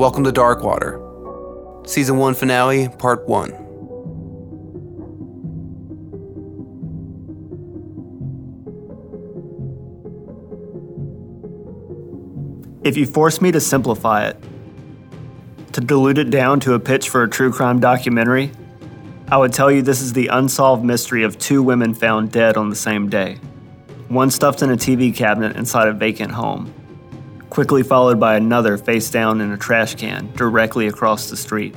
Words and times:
Welcome 0.00 0.24
to 0.24 0.32
Darkwater, 0.32 1.86
Season 1.86 2.16
1 2.16 2.32
Finale, 2.32 2.88
Part 2.88 3.28
1. 3.28 3.50
If 12.82 12.96
you 12.96 13.04
force 13.04 13.42
me 13.42 13.52
to 13.52 13.60
simplify 13.60 14.28
it, 14.28 14.42
to 15.72 15.82
dilute 15.82 16.16
it 16.16 16.30
down 16.30 16.60
to 16.60 16.72
a 16.72 16.80
pitch 16.80 17.10
for 17.10 17.22
a 17.22 17.28
true 17.28 17.52
crime 17.52 17.78
documentary, 17.78 18.52
I 19.28 19.36
would 19.36 19.52
tell 19.52 19.70
you 19.70 19.82
this 19.82 20.00
is 20.00 20.14
the 20.14 20.28
unsolved 20.28 20.82
mystery 20.82 21.24
of 21.24 21.38
two 21.38 21.62
women 21.62 21.92
found 21.92 22.32
dead 22.32 22.56
on 22.56 22.70
the 22.70 22.74
same 22.74 23.10
day. 23.10 23.34
One 24.08 24.30
stuffed 24.30 24.62
in 24.62 24.70
a 24.70 24.78
TV 24.78 25.14
cabinet 25.14 25.56
inside 25.56 25.88
a 25.88 25.92
vacant 25.92 26.32
home, 26.32 26.72
quickly 27.50 27.82
followed 27.82 28.18
by 28.18 28.36
another 28.36 28.78
face 28.78 29.10
down 29.10 29.40
in 29.40 29.50
a 29.50 29.58
trash 29.58 29.96
can 29.96 30.32
directly 30.34 30.86
across 30.86 31.28
the 31.28 31.36
street, 31.36 31.74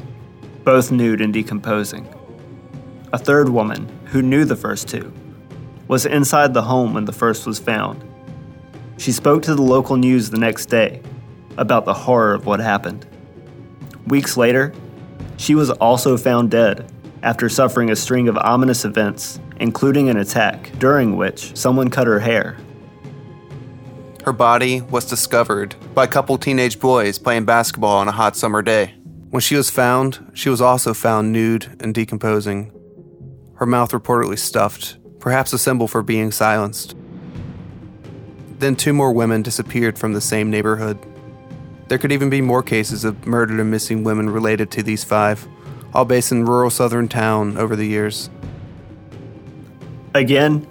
both 0.64 0.92
nude 0.92 1.20
and 1.20 1.34
decomposing. 1.34 2.08
A 3.12 3.18
third 3.18 3.50
woman, 3.50 3.90
who 4.06 4.22
knew 4.22 4.46
the 4.46 4.56
first 4.56 4.88
two, 4.88 5.12
was 5.88 6.06
inside 6.06 6.54
the 6.54 6.62
home 6.62 6.94
when 6.94 7.06
the 7.06 7.12
first 7.12 7.46
was 7.46 7.60
found. 7.60 8.04
She 8.98 9.12
spoke 9.12 9.44
to 9.44 9.56
the 9.56 9.62
local 9.62 9.98
news 9.98 10.30
the 10.30 10.38
next 10.38 10.68
day 10.68 11.02
about 11.58 11.86
the 11.86 11.94
horror 11.94 12.34
of 12.34 12.46
what 12.46 12.60
happened. 12.60 13.06
Weeks 14.08 14.38
later, 14.38 14.74
she 15.38 15.56
was 15.56 15.72
also 15.72 16.18
found 16.18 16.52
dead 16.52 16.92
after 17.24 17.50
suffering 17.50 17.90
a 17.90 17.96
string 17.96 18.28
of 18.28 18.38
ominous 18.38 18.86
events, 18.86 19.40
including 19.60 20.10
an 20.10 20.18
attack 20.18 20.72
during 20.78 21.16
which 21.16 21.56
someone 21.58 21.90
cut 21.90 22.06
her 22.06 22.20
hair. 22.20 22.58
Her 24.26 24.32
body 24.32 24.80
was 24.80 25.04
discovered 25.06 25.76
by 25.94 26.06
a 26.06 26.08
couple 26.08 26.38
teenage 26.38 26.80
boys 26.80 27.20
playing 27.20 27.44
basketball 27.44 27.98
on 27.98 28.08
a 28.08 28.14
hot 28.14 28.38
summer 28.38 28.62
day. 28.62 28.94
When 29.32 29.42
she 29.42 29.56
was 29.56 29.70
found, 29.70 30.32
she 30.34 30.50
was 30.50 30.62
also 30.62 30.94
found 30.94 31.34
nude 31.34 31.76
and 31.82 31.94
decomposing. 31.94 32.72
Her 33.56 33.66
mouth 33.66 33.92
reportedly 33.92 34.40
stuffed, 34.40 34.98
perhaps 35.20 35.52
a 35.52 35.60
symbol 35.60 35.90
for 35.90 36.02
being 36.02 36.32
silenced. 36.32 36.96
Then 38.60 38.78
two 38.78 38.94
more 38.94 39.12
women 39.12 39.42
disappeared 39.42 40.00
from 40.00 40.14
the 40.14 40.22
same 40.22 40.50
neighborhood. 40.50 40.98
There 41.90 41.98
could 41.98 42.14
even 42.14 42.30
be 42.30 42.40
more 42.40 42.64
cases 42.64 43.04
of 43.04 43.28
murdered 43.28 43.60
and 43.60 43.70
missing 43.70 44.06
women 44.06 44.30
related 44.30 44.72
to 44.72 44.84
these 44.84 45.04
five 45.04 45.46
all 45.94 46.06
based 46.06 46.32
in 46.32 46.46
rural 46.46 46.70
southern 46.70 47.10
town 47.10 47.58
over 47.58 47.76
the 47.76 47.86
years. 47.86 48.30
Again, 50.16 50.66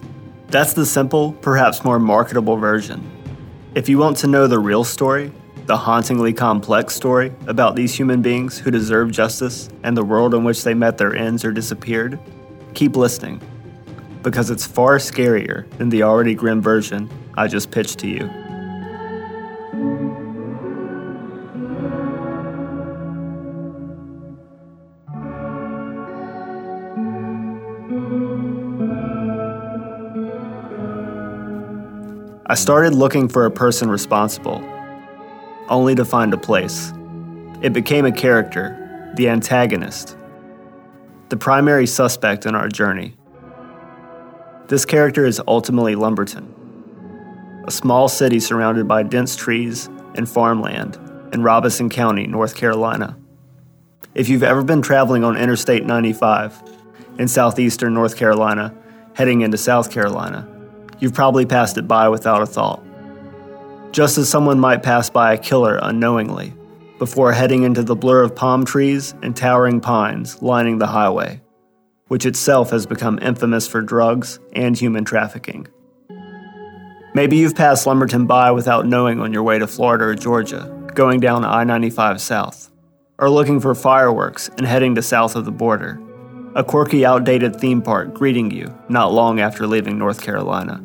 that's 0.48 0.72
the 0.72 0.86
simple, 0.86 1.32
perhaps 1.34 1.84
more 1.84 1.98
marketable 1.98 2.56
version. 2.56 3.11
If 3.74 3.88
you 3.88 3.96
want 3.96 4.18
to 4.18 4.26
know 4.26 4.46
the 4.46 4.58
real 4.58 4.84
story, 4.84 5.32
the 5.64 5.78
hauntingly 5.78 6.34
complex 6.34 6.94
story 6.94 7.32
about 7.46 7.74
these 7.74 7.94
human 7.94 8.20
beings 8.20 8.58
who 8.58 8.70
deserve 8.70 9.10
justice 9.10 9.70
and 9.82 9.96
the 9.96 10.04
world 10.04 10.34
in 10.34 10.44
which 10.44 10.62
they 10.62 10.74
met 10.74 10.98
their 10.98 11.16
ends 11.16 11.42
or 11.42 11.52
disappeared, 11.52 12.18
keep 12.74 12.96
listening, 12.96 13.40
because 14.22 14.50
it's 14.50 14.66
far 14.66 14.98
scarier 14.98 15.70
than 15.78 15.88
the 15.88 16.02
already 16.02 16.34
grim 16.34 16.60
version 16.60 17.08
I 17.34 17.48
just 17.48 17.70
pitched 17.70 17.98
to 18.00 18.08
you. 18.08 18.41
I 32.52 32.54
started 32.54 32.94
looking 32.94 33.28
for 33.30 33.46
a 33.46 33.50
person 33.50 33.88
responsible, 33.88 34.62
only 35.70 35.94
to 35.94 36.04
find 36.04 36.34
a 36.34 36.36
place. 36.36 36.92
It 37.62 37.72
became 37.72 38.04
a 38.04 38.12
character, 38.12 39.10
the 39.16 39.30
antagonist, 39.30 40.18
the 41.30 41.38
primary 41.38 41.86
suspect 41.86 42.44
in 42.44 42.54
our 42.54 42.68
journey. 42.68 43.16
This 44.68 44.84
character 44.84 45.24
is 45.24 45.40
ultimately 45.48 45.94
Lumberton, 45.94 47.64
a 47.66 47.70
small 47.70 48.06
city 48.06 48.38
surrounded 48.38 48.86
by 48.86 49.02
dense 49.02 49.34
trees 49.34 49.86
and 50.14 50.28
farmland 50.28 50.96
in 51.32 51.42
Robeson 51.42 51.88
County, 51.88 52.26
North 52.26 52.54
Carolina. 52.54 53.16
If 54.14 54.28
you've 54.28 54.42
ever 54.42 54.62
been 54.62 54.82
traveling 54.82 55.24
on 55.24 55.38
Interstate 55.38 55.86
95 55.86 56.62
in 57.18 57.28
southeastern 57.28 57.94
North 57.94 58.18
Carolina, 58.18 58.74
heading 59.14 59.40
into 59.40 59.56
South 59.56 59.90
Carolina, 59.90 60.46
you've 61.02 61.12
probably 61.12 61.44
passed 61.44 61.76
it 61.76 61.88
by 61.88 62.08
without 62.08 62.42
a 62.42 62.46
thought. 62.46 62.80
Just 63.90 64.16
as 64.18 64.28
someone 64.28 64.60
might 64.60 64.84
pass 64.84 65.10
by 65.10 65.34
a 65.34 65.38
killer 65.38 65.78
unknowingly, 65.82 66.54
before 67.00 67.32
heading 67.32 67.64
into 67.64 67.82
the 67.82 67.96
blur 67.96 68.22
of 68.22 68.36
palm 68.36 68.64
trees 68.64 69.12
and 69.20 69.36
towering 69.36 69.80
pines 69.80 70.40
lining 70.40 70.78
the 70.78 70.86
highway, 70.86 71.40
which 72.06 72.24
itself 72.24 72.70
has 72.70 72.86
become 72.86 73.18
infamous 73.20 73.66
for 73.66 73.82
drugs 73.82 74.38
and 74.52 74.78
human 74.78 75.04
trafficking. 75.04 75.66
Maybe 77.14 77.36
you've 77.36 77.56
passed 77.56 77.84
Lumberton 77.84 78.28
by 78.28 78.52
without 78.52 78.86
knowing 78.86 79.18
on 79.18 79.32
your 79.32 79.42
way 79.42 79.58
to 79.58 79.66
Florida 79.66 80.04
or 80.04 80.14
Georgia, 80.14 80.88
going 80.94 81.18
down 81.18 81.44
I 81.44 81.64
95 81.64 82.20
south, 82.20 82.70
or 83.18 83.28
looking 83.28 83.58
for 83.58 83.74
fireworks 83.74 84.48
and 84.56 84.66
heading 84.66 84.94
to 84.94 85.02
south 85.02 85.34
of 85.34 85.46
the 85.46 85.50
border. 85.50 86.00
A 86.54 86.62
quirky, 86.62 87.04
outdated 87.04 87.56
theme 87.56 87.82
park 87.82 88.14
greeting 88.14 88.52
you 88.52 88.72
not 88.88 89.12
long 89.12 89.40
after 89.40 89.66
leaving 89.66 89.98
North 89.98 90.22
Carolina 90.22 90.80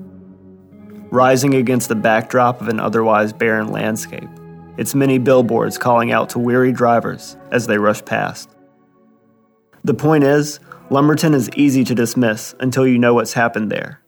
rising 1.11 1.53
against 1.53 1.89
the 1.89 1.95
backdrop 1.95 2.61
of 2.61 2.67
an 2.67 2.79
otherwise 2.79 3.33
barren 3.33 3.71
landscape, 3.71 4.29
its 4.77 4.95
many 4.95 5.17
billboards 5.17 5.77
calling 5.77 6.11
out 6.11 6.29
to 6.29 6.39
weary 6.39 6.71
drivers 6.71 7.37
as 7.51 7.67
they 7.67 7.77
rush 7.77 8.03
past. 8.05 8.49
The 9.83 9.93
point 9.93 10.23
is, 10.23 10.59
Lumberton 10.89 11.33
is 11.33 11.49
easy 11.55 11.83
to 11.83 11.95
dismiss 11.95 12.55
until 12.59 12.87
you 12.87 12.97
know 12.97 13.13
what's 13.13 13.33
happened 13.33 13.71
there. 13.71 14.01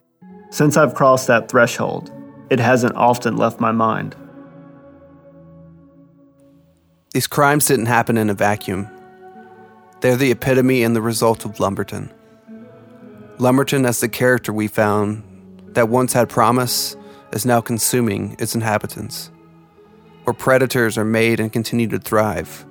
Since 0.50 0.78
I've 0.78 0.96
crossed 0.96 1.28
that 1.28 1.50
threshold, 1.50 2.12
it 2.50 2.60
hasn't 2.60 2.96
often 2.96 3.38
left 3.38 3.60
my 3.60 3.72
mind. 3.72 4.16
These 7.14 7.28
crimes 7.28 7.66
didn't 7.66 7.88
happen 7.88 8.18
in 8.18 8.30
a 8.30 8.34
vacuum. 8.34 8.88
They're 10.02 10.16
the 10.16 10.32
epitome 10.32 10.84
and 10.84 10.96
the 10.96 11.02
result 11.02 11.44
of 11.44 11.60
Lumberton. 11.60 12.12
Lumberton 13.38 13.86
as 13.86 14.00
the 14.00 14.10
character 14.10 14.54
we 14.54 14.68
found 14.68 15.24
that 15.74 15.90
once 15.90 16.14
had 16.14 16.30
promise 16.30 16.96
is 17.32 17.46
now 17.46 17.62
consuming 17.62 18.36
its 18.40 18.56
inhabitants, 18.56 19.32
where 20.24 20.34
predators 20.34 20.98
are 20.98 21.06
made 21.06 21.40
and 21.40 21.54
continue 21.54 21.88
to 21.88 22.00
thrive, 22.00 22.66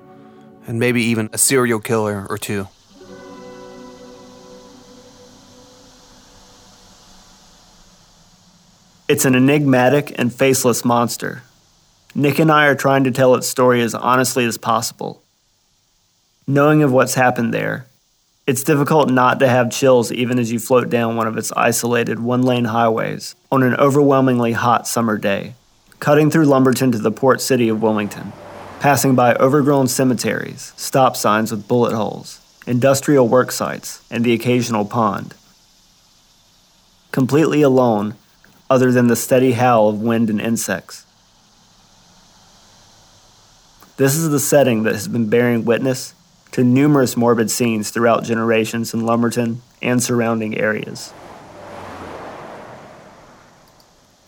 and 0.67 0.79
maybe 0.79 1.01
even 1.01 1.29
a 1.33 1.37
serial 1.37 1.79
killer 1.79 2.27
or 2.29 2.37
two. 2.37 2.67
It's 9.07 9.25
an 9.25 9.33
enigmatic 9.33 10.13
and 10.19 10.31
faceless 10.31 10.85
monster. 10.85 11.41
Nick 12.13 12.37
and 12.37 12.51
I 12.51 12.67
are 12.67 12.75
trying 12.75 13.05
to 13.05 13.11
tell 13.11 13.33
its 13.33 13.47
story 13.47 13.81
as 13.81 13.95
honestly 13.95 14.45
as 14.45 14.59
possible. 14.59 15.23
Knowing 16.45 16.83
of 16.83 16.91
what's 16.91 17.15
happened 17.15 17.51
there, 17.51 17.87
it's 18.49 18.63
difficult 18.63 19.11
not 19.11 19.39
to 19.39 19.47
have 19.47 19.69
chills 19.69 20.11
even 20.11 20.39
as 20.39 20.51
you 20.51 20.57
float 20.57 20.89
down 20.89 21.15
one 21.15 21.27
of 21.27 21.37
its 21.37 21.51
isolated 21.51 22.17
one 22.17 22.41
lane 22.41 22.65
highways 22.65 23.35
on 23.51 23.61
an 23.61 23.75
overwhelmingly 23.75 24.53
hot 24.53 24.87
summer 24.87 25.19
day, 25.19 25.53
cutting 25.99 26.31
through 26.31 26.47
Lumberton 26.47 26.91
to 26.91 26.97
the 26.97 27.11
port 27.11 27.41
city 27.41 27.69
of 27.69 27.83
Wilmington, 27.83 28.33
passing 28.79 29.13
by 29.13 29.35
overgrown 29.35 29.87
cemeteries, 29.87 30.73
stop 30.75 31.15
signs 31.15 31.51
with 31.51 31.67
bullet 31.67 31.93
holes, 31.93 32.41
industrial 32.65 33.27
work 33.27 33.51
sites, 33.51 34.01
and 34.09 34.25
the 34.25 34.33
occasional 34.33 34.83
pond. 34.83 35.35
Completely 37.11 37.61
alone, 37.61 38.15
other 38.67 38.91
than 38.91 39.09
the 39.09 39.15
steady 39.15 39.51
howl 39.51 39.89
of 39.89 40.01
wind 40.01 40.27
and 40.27 40.41
insects. 40.41 41.05
This 43.97 44.15
is 44.15 44.31
the 44.31 44.39
setting 44.39 44.81
that 44.83 44.95
has 44.95 45.07
been 45.07 45.29
bearing 45.29 45.65
witness 45.65 46.15
to 46.51 46.63
numerous 46.63 47.15
morbid 47.15 47.51
scenes 47.51 47.89
throughout 47.89 48.23
generations 48.23 48.93
in 48.93 49.01
Lumberton 49.01 49.61
and 49.81 50.01
surrounding 50.01 50.57
areas. 50.57 51.13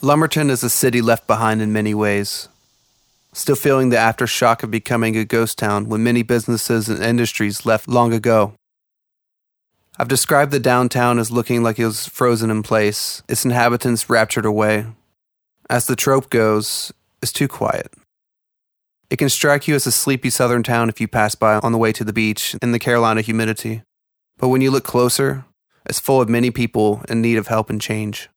Lumberton 0.02 0.50
is 0.50 0.64
a 0.64 0.70
city 0.70 1.02
left 1.02 1.28
behind 1.28 1.62
in 1.62 1.72
many 1.72 1.94
ways, 1.94 2.50
still 3.34 3.56
feeling 3.56 3.90
the 3.90 3.98
aftershock 3.98 4.64
of 4.64 4.72
becoming 4.72 5.16
a 5.16 5.26
ghost 5.26 5.60
town 5.60 5.90
when 5.90 6.04
many 6.04 6.24
businesses 6.24 6.90
and 6.90 7.04
industries 7.04 7.66
left 7.66 7.88
long 7.88 8.12
ago. 8.12 8.54
I've 10.00 10.08
described 10.08 10.52
the 10.52 10.60
downtown 10.60 11.20
as 11.20 11.32
looking 11.32 11.62
like 11.62 11.78
it 11.78 11.86
was 11.86 12.08
frozen 12.08 12.50
in 12.50 12.64
place, 12.64 13.22
its 13.28 13.46
inhabitants 13.46 14.10
raptured 14.10 14.46
away. 14.46 14.88
As 15.70 15.86
the 15.86 15.96
trope 15.96 16.32
goes, 16.32 16.92
it's 17.22 17.32
too 17.32 17.48
quiet. 17.48 17.94
It 19.12 19.18
can 19.18 19.28
strike 19.28 19.68
you 19.68 19.76
as 19.76 19.86
a 19.86 19.92
sleepy 19.92 20.30
southern 20.30 20.64
town 20.64 20.88
if 20.88 21.02
you 21.02 21.08
pass 21.10 21.36
by 21.36 21.56
on 21.56 21.74
the 21.74 21.78
way 21.78 21.92
to 21.92 22.06
the 22.06 22.14
beach 22.14 22.56
in 22.62 22.72
the 22.72 22.80
Carolina 22.80 23.20
humidity. 23.20 23.84
But 24.38 24.48
when 24.48 24.62
you 24.62 24.72
look 24.72 24.86
closer, 24.86 25.44
it's 25.86 26.00
full 26.00 26.22
of 26.22 26.30
many 26.30 26.50
people 26.50 27.04
in 27.10 27.22
need 27.22 27.38
of 27.38 27.48
help 27.48 27.70
and 27.70 27.82
change. 27.82 28.30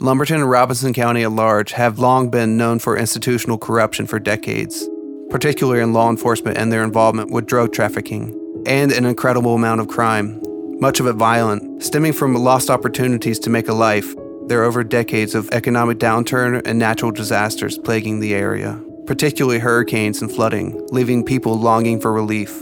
Lumberton 0.00 0.36
and 0.36 0.48
Robeson 0.48 0.92
County 0.92 1.24
at 1.24 1.32
large 1.32 1.72
have 1.72 1.98
long 1.98 2.30
been 2.30 2.56
known 2.56 2.78
for 2.78 2.96
institutional 2.96 3.58
corruption 3.58 4.06
for 4.06 4.20
decades, 4.20 4.88
particularly 5.28 5.82
in 5.82 5.92
law 5.92 6.08
enforcement 6.08 6.56
and 6.56 6.70
their 6.70 6.84
involvement 6.84 7.32
with 7.32 7.46
drug 7.46 7.72
trafficking, 7.72 8.62
and 8.66 8.92
an 8.92 9.04
incredible 9.04 9.56
amount 9.56 9.80
of 9.80 9.88
crime, 9.88 10.40
much 10.78 11.00
of 11.00 11.08
it 11.08 11.14
violent, 11.14 11.82
stemming 11.82 12.12
from 12.12 12.36
lost 12.36 12.70
opportunities 12.70 13.40
to 13.40 13.50
make 13.50 13.66
a 13.66 13.74
life. 13.74 14.14
There 14.46 14.62
over 14.62 14.84
decades 14.84 15.34
of 15.34 15.50
economic 15.50 15.98
downturn 15.98 16.62
and 16.64 16.78
natural 16.78 17.10
disasters 17.10 17.76
plaguing 17.76 18.20
the 18.20 18.34
area, 18.34 18.80
particularly 19.10 19.58
hurricanes 19.58 20.22
and 20.22 20.30
flooding, 20.30 20.86
leaving 20.92 21.24
people 21.24 21.58
longing 21.58 21.98
for 21.98 22.12
relief. 22.12 22.60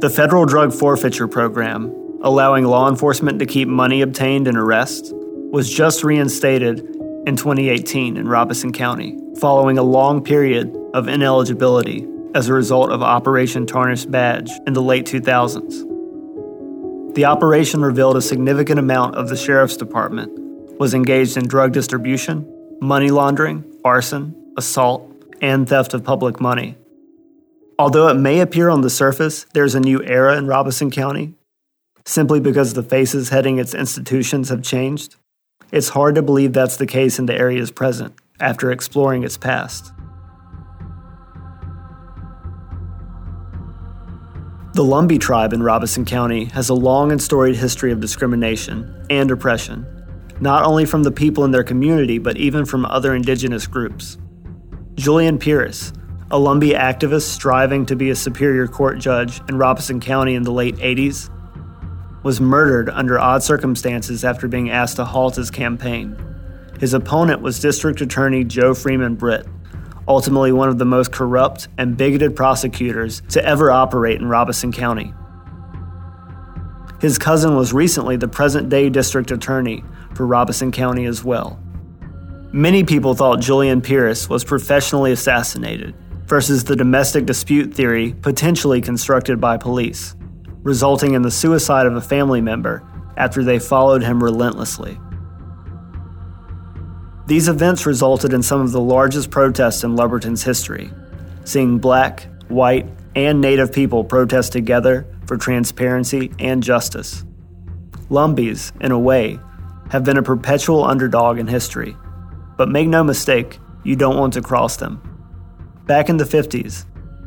The 0.00 0.10
federal 0.12 0.46
drug 0.46 0.74
forfeiture 0.74 1.28
program, 1.28 1.94
allowing 2.20 2.64
law 2.64 2.88
enforcement 2.88 3.38
to 3.38 3.46
keep 3.46 3.68
money 3.68 4.00
obtained 4.00 4.48
in 4.48 4.56
arrests, 4.56 5.12
was 5.14 5.72
just 5.72 6.02
reinstated 6.02 6.80
in 7.24 7.36
2018 7.36 8.16
in 8.16 8.26
Robeson 8.26 8.72
County, 8.72 9.16
following 9.38 9.78
a 9.78 9.84
long 9.84 10.24
period 10.24 10.76
of 10.92 11.06
ineligibility 11.06 12.04
as 12.34 12.48
a 12.48 12.52
result 12.52 12.90
of 12.90 13.04
Operation 13.04 13.64
Tarnished 13.64 14.10
Badge 14.10 14.50
in 14.66 14.72
the 14.72 14.82
late 14.82 15.06
2000s. 15.06 17.14
The 17.14 17.26
operation 17.26 17.80
revealed 17.80 18.16
a 18.16 18.22
significant 18.22 18.80
amount 18.80 19.14
of 19.14 19.28
the 19.28 19.36
sheriff's 19.36 19.76
department 19.76 20.32
was 20.80 20.94
engaged 20.94 21.36
in 21.36 21.46
drug 21.46 21.72
distribution, 21.72 22.44
money 22.80 23.12
laundering, 23.12 23.69
arson, 23.84 24.52
assault, 24.56 25.10
and 25.40 25.68
theft 25.68 25.94
of 25.94 26.04
public 26.04 26.40
money. 26.40 26.76
Although 27.78 28.08
it 28.08 28.14
may 28.14 28.40
appear 28.40 28.68
on 28.68 28.82
the 28.82 28.90
surface 28.90 29.46
there's 29.54 29.74
a 29.74 29.80
new 29.80 30.02
era 30.02 30.36
in 30.36 30.46
Robeson 30.46 30.90
County, 30.90 31.34
simply 32.04 32.40
because 32.40 32.74
the 32.74 32.82
faces 32.82 33.30
heading 33.30 33.58
its 33.58 33.74
institutions 33.74 34.48
have 34.50 34.62
changed, 34.62 35.16
it's 35.72 35.90
hard 35.90 36.14
to 36.16 36.22
believe 36.22 36.52
that's 36.52 36.76
the 36.76 36.86
case 36.86 37.18
in 37.18 37.26
the 37.26 37.34
area's 37.34 37.70
present 37.70 38.14
after 38.38 38.70
exploring 38.70 39.22
its 39.22 39.36
past. 39.36 39.92
The 44.72 44.84
Lumbee 44.84 45.20
tribe 45.20 45.52
in 45.52 45.62
Robeson 45.62 46.04
County 46.04 46.44
has 46.46 46.68
a 46.68 46.74
long 46.74 47.10
and 47.12 47.20
storied 47.20 47.56
history 47.56 47.92
of 47.92 48.00
discrimination 48.00 49.06
and 49.10 49.30
oppression, 49.30 49.99
not 50.40 50.64
only 50.64 50.86
from 50.86 51.02
the 51.02 51.12
people 51.12 51.44
in 51.44 51.50
their 51.50 51.62
community, 51.62 52.18
but 52.18 52.36
even 52.36 52.64
from 52.64 52.84
other 52.86 53.14
indigenous 53.14 53.66
groups. 53.66 54.18
Julian 54.94 55.38
Pierce, 55.38 55.92
a 56.30 56.38
Lumbee 56.38 56.76
activist 56.76 57.28
striving 57.28 57.86
to 57.86 57.96
be 57.96 58.10
a 58.10 58.16
Superior 58.16 58.66
Court 58.66 58.98
judge 58.98 59.40
in 59.48 59.58
Robeson 59.58 60.00
County 60.00 60.34
in 60.34 60.42
the 60.42 60.52
late 60.52 60.76
80s, 60.76 61.30
was 62.22 62.40
murdered 62.40 62.90
under 62.90 63.18
odd 63.18 63.42
circumstances 63.42 64.24
after 64.24 64.46
being 64.46 64.70
asked 64.70 64.96
to 64.96 65.04
halt 65.04 65.36
his 65.36 65.50
campaign. 65.50 66.16
His 66.78 66.94
opponent 66.94 67.42
was 67.42 67.60
District 67.60 68.00
Attorney 68.00 68.44
Joe 68.44 68.74
Freeman 68.74 69.14
Britt, 69.14 69.46
ultimately 70.08 70.52
one 70.52 70.68
of 70.68 70.78
the 70.78 70.84
most 70.84 71.12
corrupt 71.12 71.68
and 71.78 71.96
bigoted 71.96 72.34
prosecutors 72.34 73.22
to 73.30 73.44
ever 73.44 73.70
operate 73.70 74.20
in 74.20 74.28
Robeson 74.28 74.72
County. 74.72 75.12
His 77.00 77.18
cousin 77.18 77.56
was 77.56 77.72
recently 77.72 78.16
the 78.16 78.28
present 78.28 78.68
day 78.68 78.90
district 78.90 79.30
attorney 79.30 79.82
for 80.20 80.26
Robeson 80.26 80.70
County 80.70 81.06
as 81.06 81.24
well. 81.24 81.58
Many 82.52 82.84
people 82.84 83.14
thought 83.14 83.40
Julian 83.40 83.80
Pierce 83.80 84.28
was 84.28 84.44
professionally 84.44 85.12
assassinated 85.12 85.94
versus 86.26 86.62
the 86.62 86.76
domestic 86.76 87.24
dispute 87.24 87.72
theory 87.72 88.12
potentially 88.20 88.82
constructed 88.82 89.40
by 89.40 89.56
police 89.56 90.14
resulting 90.62 91.14
in 91.14 91.22
the 91.22 91.30
suicide 91.30 91.86
of 91.86 91.96
a 91.96 92.02
family 92.02 92.42
member 92.42 92.86
after 93.16 93.42
they 93.42 93.58
followed 93.58 94.02
him 94.02 94.22
relentlessly. 94.22 94.98
These 97.26 97.48
events 97.48 97.86
resulted 97.86 98.34
in 98.34 98.42
some 98.42 98.60
of 98.60 98.72
the 98.72 98.80
largest 98.82 99.30
protests 99.30 99.84
in 99.84 99.96
Lumberton's 99.96 100.42
history, 100.42 100.90
seeing 101.46 101.78
black, 101.78 102.26
white, 102.48 102.86
and 103.16 103.40
Native 103.40 103.72
people 103.72 104.04
protest 104.04 104.52
together 104.52 105.06
for 105.24 105.38
transparency 105.38 106.30
and 106.38 106.62
justice. 106.62 107.24
Lumbees, 108.10 108.72
in 108.82 108.92
a 108.92 108.98
way, 108.98 109.38
have 109.90 110.04
been 110.04 110.16
a 110.16 110.22
perpetual 110.22 110.84
underdog 110.84 111.38
in 111.38 111.46
history, 111.46 111.96
but 112.56 112.68
make 112.68 112.88
no 112.88 113.02
mistake, 113.02 113.58
you 113.84 113.96
don't 113.96 114.18
want 114.18 114.32
to 114.34 114.42
cross 114.42 114.76
them. 114.76 115.00
Back 115.86 116.08
in 116.08 116.16
the 116.16 116.24
50s, 116.24 116.84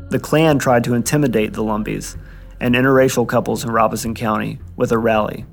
the 0.10 0.20
Klan 0.20 0.60
tried 0.60 0.84
to 0.86 0.94
intimidate 0.94 1.54
the 1.54 1.64
Lumbees 1.64 2.18
and 2.60 2.76
interracial 2.76 3.28
couples 3.28 3.64
in 3.64 3.72
Robeson 3.72 4.14
County 4.14 4.60
with 4.76 4.92
a 4.92 4.98
rally. 4.98 5.46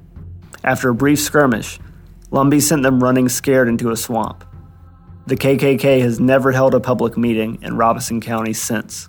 After 0.63 0.91
a 0.91 0.95
brief 0.95 1.19
skirmish, 1.19 1.81
Lumbee 2.31 2.63
sent 2.63 2.83
them 2.83 3.03
running 3.03 3.29
scared 3.29 3.69
into 3.69 3.91
a 3.91 3.97
swamp. 3.97 4.45
The 5.27 5.37
KKK 5.37 6.01
has 6.03 6.21
never 6.21 6.53
held 6.53 6.75
a 6.75 6.81
public 6.81 7.17
meeting 7.17 7.59
in 7.63 7.77
Robeson 7.77 8.21
County 8.21 8.53
since. 8.53 9.09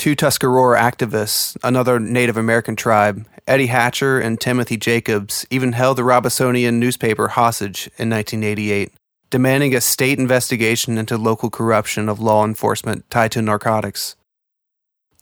Two 0.00 0.14
Tuscarora 0.14 0.80
activists, 0.80 1.58
another 1.62 2.00
Native 2.00 2.38
American 2.38 2.74
tribe, 2.74 3.26
Eddie 3.46 3.66
Hatcher 3.66 4.18
and 4.18 4.40
Timothy 4.40 4.78
Jacobs, 4.78 5.44
even 5.50 5.74
held 5.74 5.98
the 5.98 6.04
Robesonian 6.04 6.78
newspaper 6.78 7.28
hostage 7.28 7.86
in 7.98 8.08
1988 8.08 8.94
demanding 9.28 9.74
a 9.74 9.80
state 9.82 10.18
investigation 10.18 10.96
into 10.96 11.18
local 11.18 11.50
corruption 11.50 12.08
of 12.08 12.18
law 12.18 12.46
enforcement 12.46 13.10
tied 13.10 13.30
to 13.32 13.42
narcotics. 13.42 14.16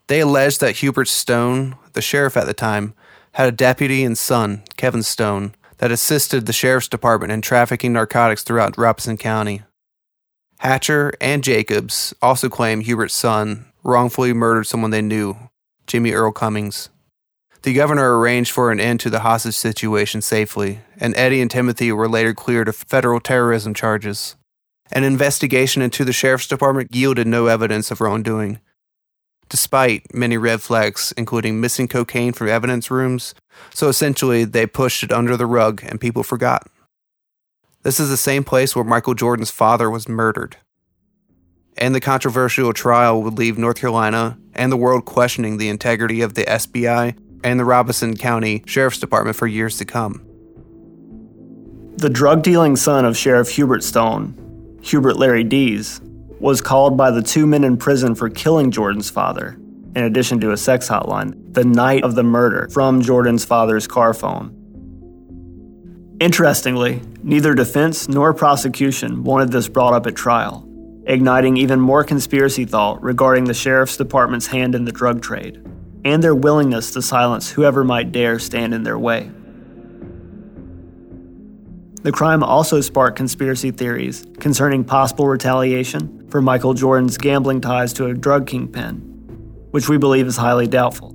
They 0.06 0.20
alleged 0.20 0.60
that 0.60 0.76
Hubert 0.76 1.08
Stone, 1.08 1.74
the 1.94 2.00
sheriff 2.00 2.36
at 2.36 2.46
the 2.46 2.54
time, 2.54 2.94
had 3.32 3.48
a 3.48 3.56
deputy 3.56 4.04
and 4.04 4.16
son, 4.16 4.62
Kevin 4.76 5.02
Stone, 5.02 5.56
that 5.78 5.90
assisted 5.90 6.46
the 6.46 6.52
sheriff's 6.52 6.88
department 6.88 7.32
in 7.32 7.42
trafficking 7.42 7.92
narcotics 7.92 8.44
throughout 8.44 8.78
Robeson 8.78 9.16
County. 9.16 9.62
Hatcher 10.60 11.12
and 11.20 11.42
Jacobs 11.42 12.14
also 12.22 12.48
claim 12.48 12.82
Hubert's 12.82 13.14
son 13.14 13.64
wrongfully 13.88 14.34
murdered 14.34 14.64
someone 14.64 14.90
they 14.90 15.00
knew, 15.00 15.34
Jimmy 15.86 16.12
Earl 16.12 16.30
Cummings. 16.30 16.90
The 17.62 17.72
governor 17.72 18.18
arranged 18.18 18.52
for 18.52 18.70
an 18.70 18.78
end 18.78 19.00
to 19.00 19.10
the 19.10 19.20
hostage 19.20 19.56
situation 19.56 20.20
safely, 20.20 20.80
and 20.98 21.16
Eddie 21.16 21.40
and 21.40 21.50
Timothy 21.50 21.90
were 21.90 22.08
later 22.08 22.34
cleared 22.34 22.68
of 22.68 22.76
federal 22.76 23.18
terrorism 23.18 23.72
charges. 23.72 24.36
An 24.92 25.04
investigation 25.04 25.80
into 25.80 26.04
the 26.04 26.12
sheriff's 26.12 26.46
department 26.46 26.94
yielded 26.94 27.26
no 27.26 27.46
evidence 27.46 27.90
of 27.90 28.00
wrongdoing. 28.00 28.60
Despite 29.48 30.14
many 30.14 30.36
red 30.36 30.60
flags, 30.60 31.14
including 31.16 31.58
missing 31.58 31.88
cocaine 31.88 32.34
from 32.34 32.48
evidence 32.48 32.90
rooms, 32.90 33.34
so 33.74 33.88
essentially 33.88 34.44
they 34.44 34.66
pushed 34.66 35.02
it 35.02 35.12
under 35.12 35.36
the 35.36 35.46
rug 35.46 35.82
and 35.82 36.00
people 36.00 36.22
forgot. 36.22 36.68
This 37.84 37.98
is 37.98 38.10
the 38.10 38.18
same 38.18 38.44
place 38.44 38.76
where 38.76 38.84
Michael 38.84 39.14
Jordan's 39.14 39.50
father 39.50 39.88
was 39.90 40.08
murdered. 40.08 40.58
And 41.78 41.94
the 41.94 42.00
controversial 42.00 42.72
trial 42.72 43.22
would 43.22 43.38
leave 43.38 43.56
North 43.56 43.78
Carolina 43.80 44.36
and 44.52 44.72
the 44.72 44.76
world 44.76 45.04
questioning 45.04 45.56
the 45.56 45.68
integrity 45.68 46.20
of 46.20 46.34
the 46.34 46.44
SBI 46.44 47.16
and 47.44 47.60
the 47.60 47.64
Robeson 47.64 48.16
County 48.16 48.64
Sheriff's 48.66 48.98
Department 48.98 49.36
for 49.36 49.46
years 49.46 49.78
to 49.78 49.84
come. 49.84 50.24
The 51.96 52.10
drug 52.10 52.42
dealing 52.42 52.76
son 52.76 53.04
of 53.04 53.16
Sheriff 53.16 53.50
Hubert 53.50 53.84
Stone, 53.84 54.78
Hubert 54.82 55.16
Larry 55.16 55.44
Deese, 55.44 56.00
was 56.40 56.60
called 56.60 56.96
by 56.96 57.10
the 57.10 57.22
two 57.22 57.46
men 57.46 57.64
in 57.64 57.76
prison 57.76 58.14
for 58.14 58.28
killing 58.28 58.70
Jordan's 58.70 59.10
father, 59.10 59.58
in 59.96 60.04
addition 60.04 60.40
to 60.40 60.52
a 60.52 60.56
sex 60.56 60.88
hotline, 60.88 61.34
the 61.54 61.64
night 61.64 62.04
of 62.04 62.14
the 62.14 62.22
murder 62.22 62.68
from 62.70 63.02
Jordan's 63.02 63.44
father's 63.44 63.86
car 63.86 64.14
phone. 64.14 64.54
Interestingly, 66.20 67.02
neither 67.22 67.54
defense 67.54 68.08
nor 68.08 68.34
prosecution 68.34 69.24
wanted 69.24 69.50
this 69.50 69.68
brought 69.68 69.94
up 69.94 70.06
at 70.06 70.16
trial, 70.16 70.67
igniting 71.08 71.56
even 71.56 71.80
more 71.80 72.04
conspiracy 72.04 72.66
thought 72.66 73.02
regarding 73.02 73.44
the 73.44 73.54
sheriff's 73.54 73.96
department's 73.96 74.46
hand 74.46 74.74
in 74.74 74.84
the 74.84 74.92
drug 74.92 75.22
trade 75.22 75.64
and 76.04 76.22
their 76.22 76.34
willingness 76.34 76.92
to 76.92 77.02
silence 77.02 77.50
whoever 77.50 77.82
might 77.82 78.12
dare 78.12 78.38
stand 78.38 78.74
in 78.74 78.82
their 78.82 78.98
way. 78.98 79.30
The 82.02 82.12
crime 82.12 82.42
also 82.42 82.80
sparked 82.82 83.16
conspiracy 83.16 83.70
theories 83.70 84.24
concerning 84.38 84.84
possible 84.84 85.26
retaliation 85.26 86.28
for 86.28 86.40
Michael 86.42 86.74
Jordan's 86.74 87.18
gambling 87.18 87.62
ties 87.62 87.92
to 87.94 88.06
a 88.06 88.14
drug 88.14 88.46
kingpin, 88.46 88.96
which 89.70 89.88
we 89.88 89.96
believe 89.96 90.26
is 90.26 90.36
highly 90.36 90.66
doubtful. 90.66 91.14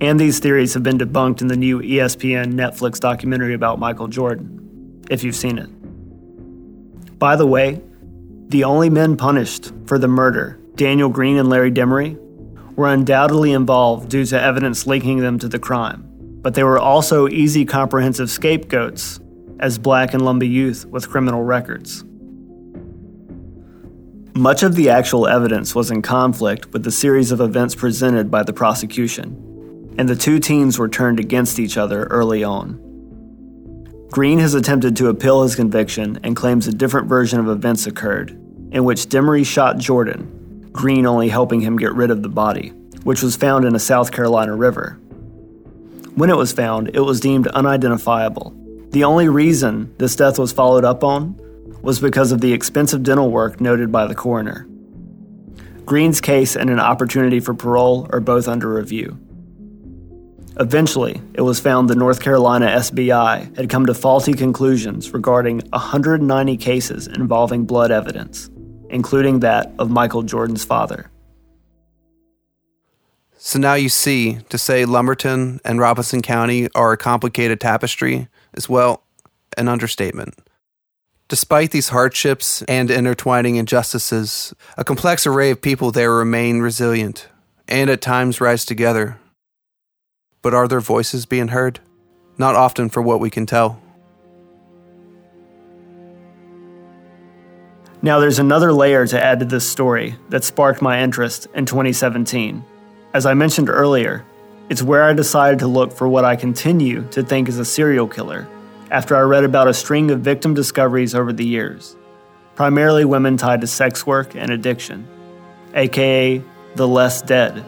And 0.00 0.18
these 0.18 0.40
theories 0.40 0.74
have 0.74 0.82
been 0.82 0.98
debunked 0.98 1.42
in 1.42 1.46
the 1.46 1.56
new 1.56 1.80
ESPN 1.80 2.54
Netflix 2.54 2.98
documentary 2.98 3.54
about 3.54 3.78
Michael 3.78 4.08
Jordan, 4.08 5.04
if 5.10 5.22
you've 5.22 5.36
seen 5.36 5.58
it. 5.58 7.18
By 7.18 7.36
the 7.36 7.46
way, 7.46 7.80
the 8.50 8.64
only 8.64 8.90
men 8.90 9.16
punished 9.16 9.72
for 9.86 9.96
the 9.96 10.08
murder, 10.08 10.58
Daniel 10.74 11.08
Green 11.08 11.36
and 11.36 11.48
Larry 11.48 11.70
Demery, 11.70 12.18
were 12.74 12.92
undoubtedly 12.92 13.52
involved 13.52 14.08
due 14.08 14.24
to 14.24 14.40
evidence 14.40 14.88
linking 14.88 15.20
them 15.20 15.38
to 15.38 15.46
the 15.46 15.58
crime, 15.60 16.04
but 16.42 16.54
they 16.54 16.64
were 16.64 16.78
also 16.78 17.28
easy 17.28 17.64
comprehensive 17.64 18.28
scapegoats 18.28 19.20
as 19.60 19.78
black 19.78 20.14
and 20.14 20.22
Lumbee 20.24 20.50
youth 20.50 20.84
with 20.86 21.08
criminal 21.08 21.44
records. 21.44 22.02
Much 24.34 24.64
of 24.64 24.74
the 24.74 24.90
actual 24.90 25.28
evidence 25.28 25.72
was 25.76 25.92
in 25.92 26.02
conflict 26.02 26.72
with 26.72 26.82
the 26.82 26.90
series 26.90 27.30
of 27.30 27.40
events 27.40 27.76
presented 27.76 28.32
by 28.32 28.42
the 28.42 28.52
prosecution, 28.52 29.94
and 29.96 30.08
the 30.08 30.16
two 30.16 30.40
teams 30.40 30.76
were 30.76 30.88
turned 30.88 31.20
against 31.20 31.60
each 31.60 31.76
other 31.76 32.04
early 32.06 32.42
on. 32.42 32.80
Green 34.10 34.40
has 34.40 34.54
attempted 34.54 34.96
to 34.96 35.06
appeal 35.06 35.42
his 35.42 35.54
conviction 35.54 36.18
and 36.24 36.34
claims 36.34 36.66
a 36.66 36.72
different 36.72 37.06
version 37.06 37.38
of 37.38 37.48
events 37.48 37.86
occurred, 37.86 38.39
in 38.72 38.84
which 38.84 39.06
Demery 39.06 39.44
shot 39.44 39.78
Jordan, 39.78 40.68
Green 40.72 41.06
only 41.06 41.28
helping 41.28 41.60
him 41.60 41.76
get 41.76 41.94
rid 41.94 42.10
of 42.10 42.22
the 42.22 42.28
body, 42.28 42.68
which 43.02 43.22
was 43.22 43.36
found 43.36 43.64
in 43.64 43.74
a 43.74 43.80
South 43.80 44.12
Carolina 44.12 44.54
river. 44.54 44.98
When 46.14 46.30
it 46.30 46.36
was 46.36 46.52
found, 46.52 46.90
it 46.94 47.00
was 47.00 47.20
deemed 47.20 47.46
unidentifiable. 47.48 48.54
The 48.90 49.04
only 49.04 49.28
reason 49.28 49.94
this 49.98 50.16
death 50.16 50.38
was 50.38 50.52
followed 50.52 50.84
up 50.84 51.04
on 51.04 51.36
was 51.82 52.00
because 52.00 52.32
of 52.32 52.40
the 52.40 52.52
expensive 52.52 53.02
dental 53.02 53.30
work 53.30 53.60
noted 53.60 53.90
by 53.90 54.06
the 54.06 54.14
coroner. 54.14 54.66
Green's 55.84 56.20
case 56.20 56.56
and 56.56 56.70
an 56.70 56.78
opportunity 56.78 57.40
for 57.40 57.54
parole 57.54 58.06
are 58.10 58.20
both 58.20 58.46
under 58.46 58.72
review. 58.72 59.18
Eventually, 60.58 61.20
it 61.34 61.40
was 61.40 61.58
found 61.58 61.88
the 61.88 61.94
North 61.94 62.20
Carolina 62.20 62.66
SBI 62.66 63.56
had 63.56 63.70
come 63.70 63.86
to 63.86 63.94
faulty 63.94 64.34
conclusions 64.34 65.12
regarding 65.12 65.60
190 65.70 66.56
cases 66.58 67.06
involving 67.06 67.64
blood 67.64 67.90
evidence, 67.90 68.50
including 68.90 69.40
that 69.40 69.72
of 69.78 69.90
Michael 69.90 70.22
Jordan's 70.22 70.64
father. 70.64 71.10
So 73.38 73.58
now 73.58 73.74
you 73.74 73.88
see, 73.88 74.40
to 74.50 74.58
say 74.58 74.84
Lumberton 74.84 75.60
and 75.64 75.78
Robeson 75.78 76.20
County 76.20 76.68
are 76.74 76.92
a 76.92 76.96
complicated 76.98 77.60
tapestry 77.60 78.28
is, 78.54 78.68
well, 78.68 79.02
an 79.56 79.68
understatement. 79.68 80.38
Despite 81.28 81.70
these 81.70 81.88
hardships 81.88 82.62
and 82.62 82.90
intertwining 82.90 83.56
injustices, 83.56 84.52
a 84.76 84.84
complex 84.84 85.26
array 85.26 85.50
of 85.50 85.62
people 85.62 85.90
there 85.90 86.12
remain 86.12 86.60
resilient 86.60 87.28
and 87.66 87.88
at 87.88 88.02
times 88.02 88.40
rise 88.40 88.64
together 88.64 89.18
but 90.42 90.54
are 90.54 90.68
their 90.68 90.80
voices 90.80 91.26
being 91.26 91.48
heard? 91.48 91.80
Not 92.38 92.54
often, 92.54 92.88
for 92.88 93.02
what 93.02 93.20
we 93.20 93.30
can 93.30 93.46
tell. 93.46 93.80
Now, 98.02 98.18
there's 98.18 98.38
another 98.38 98.72
layer 98.72 99.06
to 99.06 99.22
add 99.22 99.40
to 99.40 99.44
this 99.44 99.68
story 99.68 100.16
that 100.30 100.42
sparked 100.42 100.80
my 100.80 101.02
interest 101.02 101.48
in 101.54 101.66
2017. 101.66 102.64
As 103.12 103.26
I 103.26 103.34
mentioned 103.34 103.68
earlier, 103.68 104.24
it's 104.70 104.82
where 104.82 105.04
I 105.04 105.12
decided 105.12 105.58
to 105.58 105.66
look 105.66 105.92
for 105.92 106.08
what 106.08 106.24
I 106.24 106.34
continue 106.34 107.06
to 107.10 107.22
think 107.22 107.48
is 107.48 107.58
a 107.58 107.64
serial 107.64 108.08
killer 108.08 108.48
after 108.90 109.16
I 109.16 109.20
read 109.20 109.44
about 109.44 109.68
a 109.68 109.74
string 109.74 110.10
of 110.10 110.20
victim 110.20 110.54
discoveries 110.54 111.14
over 111.14 111.32
the 111.32 111.44
years, 111.44 111.94
primarily 112.54 113.04
women 113.04 113.36
tied 113.36 113.60
to 113.60 113.66
sex 113.66 114.06
work 114.06 114.34
and 114.34 114.50
addiction, 114.50 115.06
aka 115.74 116.42
the 116.76 116.88
less 116.88 117.20
dead 117.20 117.64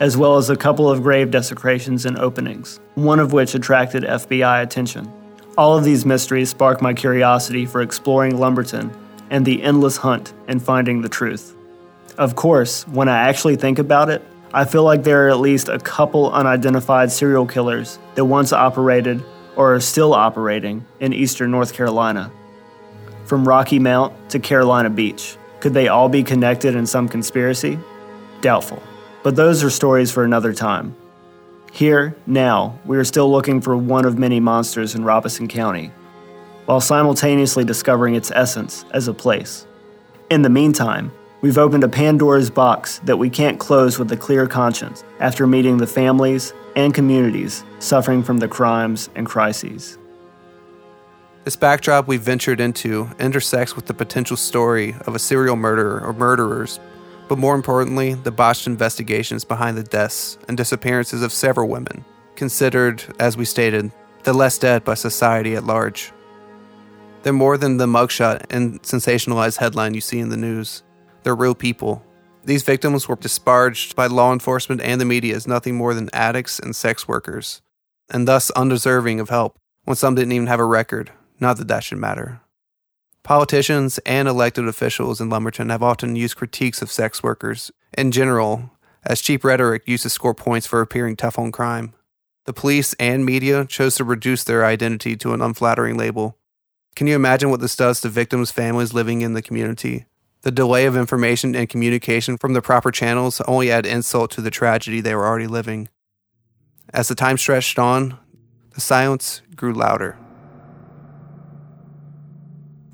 as 0.00 0.16
well 0.16 0.36
as 0.36 0.48
a 0.48 0.56
couple 0.56 0.88
of 0.88 1.02
grave 1.02 1.30
desecrations 1.30 2.06
and 2.06 2.16
openings, 2.18 2.78
one 2.94 3.18
of 3.18 3.32
which 3.32 3.54
attracted 3.54 4.04
FBI 4.04 4.62
attention. 4.62 5.10
All 5.56 5.76
of 5.76 5.82
these 5.82 6.06
mysteries 6.06 6.50
sparked 6.50 6.80
my 6.80 6.94
curiosity 6.94 7.66
for 7.66 7.82
exploring 7.82 8.36
Lumberton 8.38 8.92
and 9.30 9.44
the 9.44 9.62
endless 9.62 9.98
hunt 9.98 10.32
and 10.46 10.62
finding 10.62 11.02
the 11.02 11.08
truth. 11.08 11.54
Of 12.16 12.34
course, 12.34 12.86
when 12.88 13.08
I 13.08 13.28
actually 13.28 13.56
think 13.56 13.78
about 13.78 14.10
it, 14.10 14.22
I 14.52 14.64
feel 14.64 14.82
like 14.82 15.02
there 15.02 15.26
are 15.26 15.30
at 15.30 15.40
least 15.40 15.68
a 15.68 15.78
couple 15.78 16.32
unidentified 16.32 17.12
serial 17.12 17.46
killers 17.46 17.98
that 18.14 18.24
once 18.24 18.52
operated 18.52 19.22
or 19.56 19.74
are 19.74 19.80
still 19.80 20.14
operating 20.14 20.86
in 21.00 21.12
eastern 21.12 21.50
North 21.50 21.74
Carolina. 21.74 22.32
From 23.24 23.46
Rocky 23.46 23.78
Mount 23.78 24.30
to 24.30 24.38
Carolina 24.38 24.88
Beach, 24.88 25.36
could 25.60 25.74
they 25.74 25.88
all 25.88 26.08
be 26.08 26.22
connected 26.22 26.74
in 26.74 26.86
some 26.86 27.08
conspiracy? 27.08 27.78
Doubtful. 28.40 28.82
But 29.22 29.36
those 29.36 29.62
are 29.62 29.70
stories 29.70 30.10
for 30.10 30.24
another 30.24 30.54
time. 30.54 30.96
Here, 31.72 32.16
now, 32.26 32.78
we 32.86 32.96
are 32.96 33.04
still 33.04 33.30
looking 33.30 33.60
for 33.60 33.76
one 33.76 34.04
of 34.04 34.16
many 34.16 34.40
monsters 34.40 34.94
in 34.94 35.04
Robeson 35.04 35.48
County, 35.48 35.92
while 36.68 36.82
simultaneously 36.82 37.64
discovering 37.64 38.14
its 38.14 38.30
essence 38.30 38.84
as 38.92 39.08
a 39.08 39.14
place. 39.14 39.66
In 40.28 40.42
the 40.42 40.50
meantime, 40.50 41.10
we've 41.40 41.56
opened 41.56 41.82
a 41.82 41.88
Pandora's 41.88 42.50
box 42.50 42.98
that 43.04 43.16
we 43.16 43.30
can't 43.30 43.58
close 43.58 43.98
with 43.98 44.12
a 44.12 44.16
clear 44.18 44.46
conscience 44.46 45.02
after 45.18 45.46
meeting 45.46 45.78
the 45.78 45.86
families 45.86 46.52
and 46.76 46.92
communities 46.92 47.64
suffering 47.78 48.22
from 48.22 48.36
the 48.36 48.48
crimes 48.48 49.08
and 49.14 49.26
crises. 49.26 49.96
This 51.44 51.56
backdrop 51.56 52.06
we've 52.06 52.20
ventured 52.20 52.60
into 52.60 53.08
intersects 53.18 53.74
with 53.74 53.86
the 53.86 53.94
potential 53.94 54.36
story 54.36 54.94
of 55.06 55.14
a 55.14 55.18
serial 55.18 55.56
murderer 55.56 56.04
or 56.04 56.12
murderers 56.12 56.78
but 57.28 57.38
more 57.38 57.54
importantly, 57.54 58.14
the 58.14 58.30
botched 58.30 58.66
investigations 58.66 59.44
behind 59.44 59.76
the 59.76 59.82
deaths 59.82 60.38
and 60.48 60.56
disappearances 60.56 61.22
of 61.22 61.30
several 61.30 61.68
women, 61.68 62.04
considered, 62.36 63.04
as 63.20 63.36
we 63.36 63.44
stated, 63.44 63.92
the 64.22 64.32
less 64.32 64.56
dead 64.58 64.82
by 64.82 64.94
society 64.94 65.54
at 65.54 65.64
large. 65.64 66.10
They're 67.22 67.32
more 67.32 67.58
than 67.58 67.76
the 67.76 67.86
mugshot 67.86 68.44
and 68.50 68.80
sensationalized 68.82 69.58
headline 69.58 69.94
you 69.94 70.00
see 70.00 70.18
in 70.18 70.28
the 70.28 70.36
news. 70.36 70.82
They're 71.22 71.34
real 71.34 71.54
people. 71.54 72.04
These 72.44 72.62
victims 72.62 73.08
were 73.08 73.16
disparaged 73.16 73.96
by 73.96 74.06
law 74.06 74.32
enforcement 74.32 74.80
and 74.80 75.00
the 75.00 75.04
media 75.04 75.34
as 75.34 75.46
nothing 75.46 75.74
more 75.74 75.94
than 75.94 76.08
addicts 76.12 76.58
and 76.58 76.74
sex 76.74 77.06
workers, 77.06 77.60
and 78.08 78.26
thus 78.26 78.50
undeserving 78.52 79.20
of 79.20 79.28
help 79.28 79.58
when 79.84 79.96
some 79.96 80.14
didn't 80.14 80.32
even 80.32 80.46
have 80.46 80.60
a 80.60 80.64
record. 80.64 81.10
Not 81.40 81.56
that 81.58 81.68
that 81.68 81.84
should 81.84 81.98
matter. 81.98 82.40
Politicians 83.22 83.98
and 84.06 84.26
elected 84.26 84.66
officials 84.66 85.20
in 85.20 85.28
Lumberton 85.28 85.68
have 85.68 85.82
often 85.82 86.16
used 86.16 86.36
critiques 86.36 86.80
of 86.80 86.90
sex 86.90 87.22
workers 87.22 87.70
in 87.96 88.10
general 88.10 88.70
as 89.04 89.20
cheap 89.20 89.44
rhetoric 89.44 89.82
used 89.86 90.04
to 90.04 90.10
score 90.10 90.34
points 90.34 90.66
for 90.66 90.80
appearing 90.80 91.16
tough 91.16 91.38
on 91.38 91.52
crime. 91.52 91.92
The 92.46 92.52
police 92.54 92.94
and 92.94 93.26
media 93.26 93.66
chose 93.66 93.96
to 93.96 94.04
reduce 94.04 94.44
their 94.44 94.64
identity 94.64 95.16
to 95.16 95.34
an 95.34 95.42
unflattering 95.42 95.98
label. 95.98 96.38
Can 96.98 97.06
you 97.06 97.14
imagine 97.14 97.50
what 97.50 97.60
this 97.60 97.76
does 97.76 98.00
to 98.00 98.08
victims' 98.08 98.50
families 98.50 98.92
living 98.92 99.20
in 99.20 99.32
the 99.32 99.40
community? 99.40 100.06
The 100.42 100.50
delay 100.50 100.84
of 100.84 100.96
information 100.96 101.54
and 101.54 101.68
communication 101.68 102.36
from 102.36 102.54
the 102.54 102.60
proper 102.60 102.90
channels 102.90 103.40
only 103.42 103.70
add 103.70 103.86
insult 103.86 104.32
to 104.32 104.40
the 104.40 104.50
tragedy 104.50 105.00
they 105.00 105.14
were 105.14 105.24
already 105.24 105.46
living. 105.46 105.90
As 106.92 107.06
the 107.06 107.14
time 107.14 107.38
stretched 107.38 107.78
on, 107.78 108.18
the 108.74 108.80
silence 108.80 109.42
grew 109.54 109.74
louder. 109.74 110.18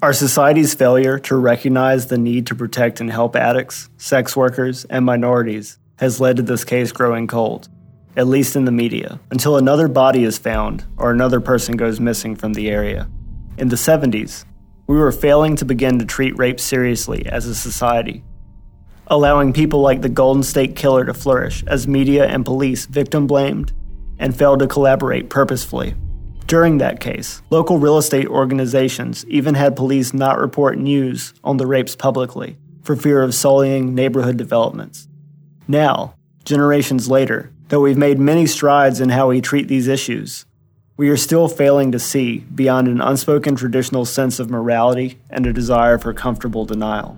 Our 0.02 0.12
society's 0.12 0.74
failure 0.74 1.18
to 1.20 1.36
recognize 1.36 2.08
the 2.08 2.18
need 2.18 2.46
to 2.48 2.54
protect 2.54 3.00
and 3.00 3.10
help 3.10 3.34
addicts, 3.34 3.88
sex 3.96 4.36
workers, 4.36 4.84
and 4.84 5.06
minorities 5.06 5.78
has 5.96 6.20
led 6.20 6.36
to 6.36 6.42
this 6.42 6.64
case 6.64 6.92
growing 6.92 7.26
cold, 7.26 7.70
at 8.18 8.26
least 8.26 8.54
in 8.54 8.66
the 8.66 8.70
media, 8.70 9.18
until 9.30 9.56
another 9.56 9.88
body 9.88 10.24
is 10.24 10.36
found 10.36 10.84
or 10.98 11.10
another 11.10 11.40
person 11.40 11.78
goes 11.78 12.00
missing 12.00 12.36
from 12.36 12.52
the 12.52 12.68
area. 12.68 13.08
In 13.56 13.68
the 13.68 13.76
70s, 13.76 14.44
we 14.88 14.96
were 14.96 15.12
failing 15.12 15.54
to 15.56 15.64
begin 15.64 16.00
to 16.00 16.04
treat 16.04 16.36
rape 16.36 16.58
seriously 16.58 17.24
as 17.26 17.46
a 17.46 17.54
society, 17.54 18.24
allowing 19.06 19.52
people 19.52 19.80
like 19.80 20.02
the 20.02 20.08
Golden 20.08 20.42
State 20.42 20.74
Killer 20.74 21.04
to 21.04 21.14
flourish 21.14 21.62
as 21.68 21.86
media 21.86 22.26
and 22.26 22.44
police 22.44 22.86
victim 22.86 23.28
blamed 23.28 23.72
and 24.18 24.36
failed 24.36 24.58
to 24.58 24.66
collaborate 24.66 25.30
purposefully. 25.30 25.94
During 26.48 26.78
that 26.78 26.98
case, 26.98 27.42
local 27.50 27.78
real 27.78 27.96
estate 27.96 28.26
organizations 28.26 29.24
even 29.26 29.54
had 29.54 29.76
police 29.76 30.12
not 30.12 30.40
report 30.40 30.76
news 30.76 31.32
on 31.44 31.56
the 31.56 31.66
rapes 31.66 31.94
publicly 31.94 32.58
for 32.82 32.96
fear 32.96 33.22
of 33.22 33.36
sullying 33.36 33.94
neighborhood 33.94 34.36
developments. 34.36 35.06
Now, 35.68 36.16
generations 36.44 37.08
later, 37.08 37.52
though 37.68 37.80
we've 37.80 37.96
made 37.96 38.18
many 38.18 38.46
strides 38.46 39.00
in 39.00 39.10
how 39.10 39.28
we 39.28 39.40
treat 39.40 39.68
these 39.68 39.86
issues, 39.86 40.44
we 40.96 41.08
are 41.08 41.16
still 41.16 41.48
failing 41.48 41.90
to 41.90 41.98
see 41.98 42.38
beyond 42.38 42.86
an 42.86 43.00
unspoken 43.00 43.56
traditional 43.56 44.04
sense 44.04 44.38
of 44.38 44.48
morality 44.48 45.18
and 45.28 45.44
a 45.44 45.52
desire 45.52 45.98
for 45.98 46.14
comfortable 46.14 46.64
denial, 46.64 47.16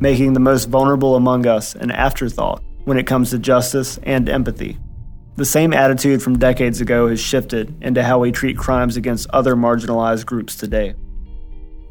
making 0.00 0.32
the 0.32 0.40
most 0.40 0.66
vulnerable 0.66 1.14
among 1.14 1.46
us 1.46 1.74
an 1.74 1.90
afterthought 1.90 2.62
when 2.84 2.96
it 2.96 3.06
comes 3.06 3.30
to 3.30 3.38
justice 3.38 3.98
and 4.04 4.30
empathy. 4.30 4.78
The 5.36 5.44
same 5.44 5.74
attitude 5.74 6.22
from 6.22 6.38
decades 6.38 6.80
ago 6.80 7.08
has 7.08 7.20
shifted 7.20 7.74
into 7.82 8.02
how 8.02 8.18
we 8.18 8.32
treat 8.32 8.56
crimes 8.56 8.96
against 8.96 9.28
other 9.30 9.56
marginalized 9.56 10.24
groups 10.24 10.56
today. 10.56 10.94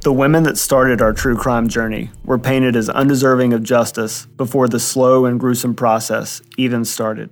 The 0.02 0.12
women 0.12 0.44
that 0.44 0.58
started 0.58 1.02
our 1.02 1.14
true 1.14 1.38
crime 1.38 1.68
journey 1.68 2.10
were 2.26 2.40
painted 2.40 2.76
as 2.76 2.90
undeserving 2.90 3.54
of 3.54 3.62
justice 3.62 4.26
before 4.26 4.68
the 4.68 4.80
slow 4.80 5.26
and 5.26 5.40
gruesome 5.40 5.76
process 5.76 6.42
even 6.58 6.84
started. 6.84 7.30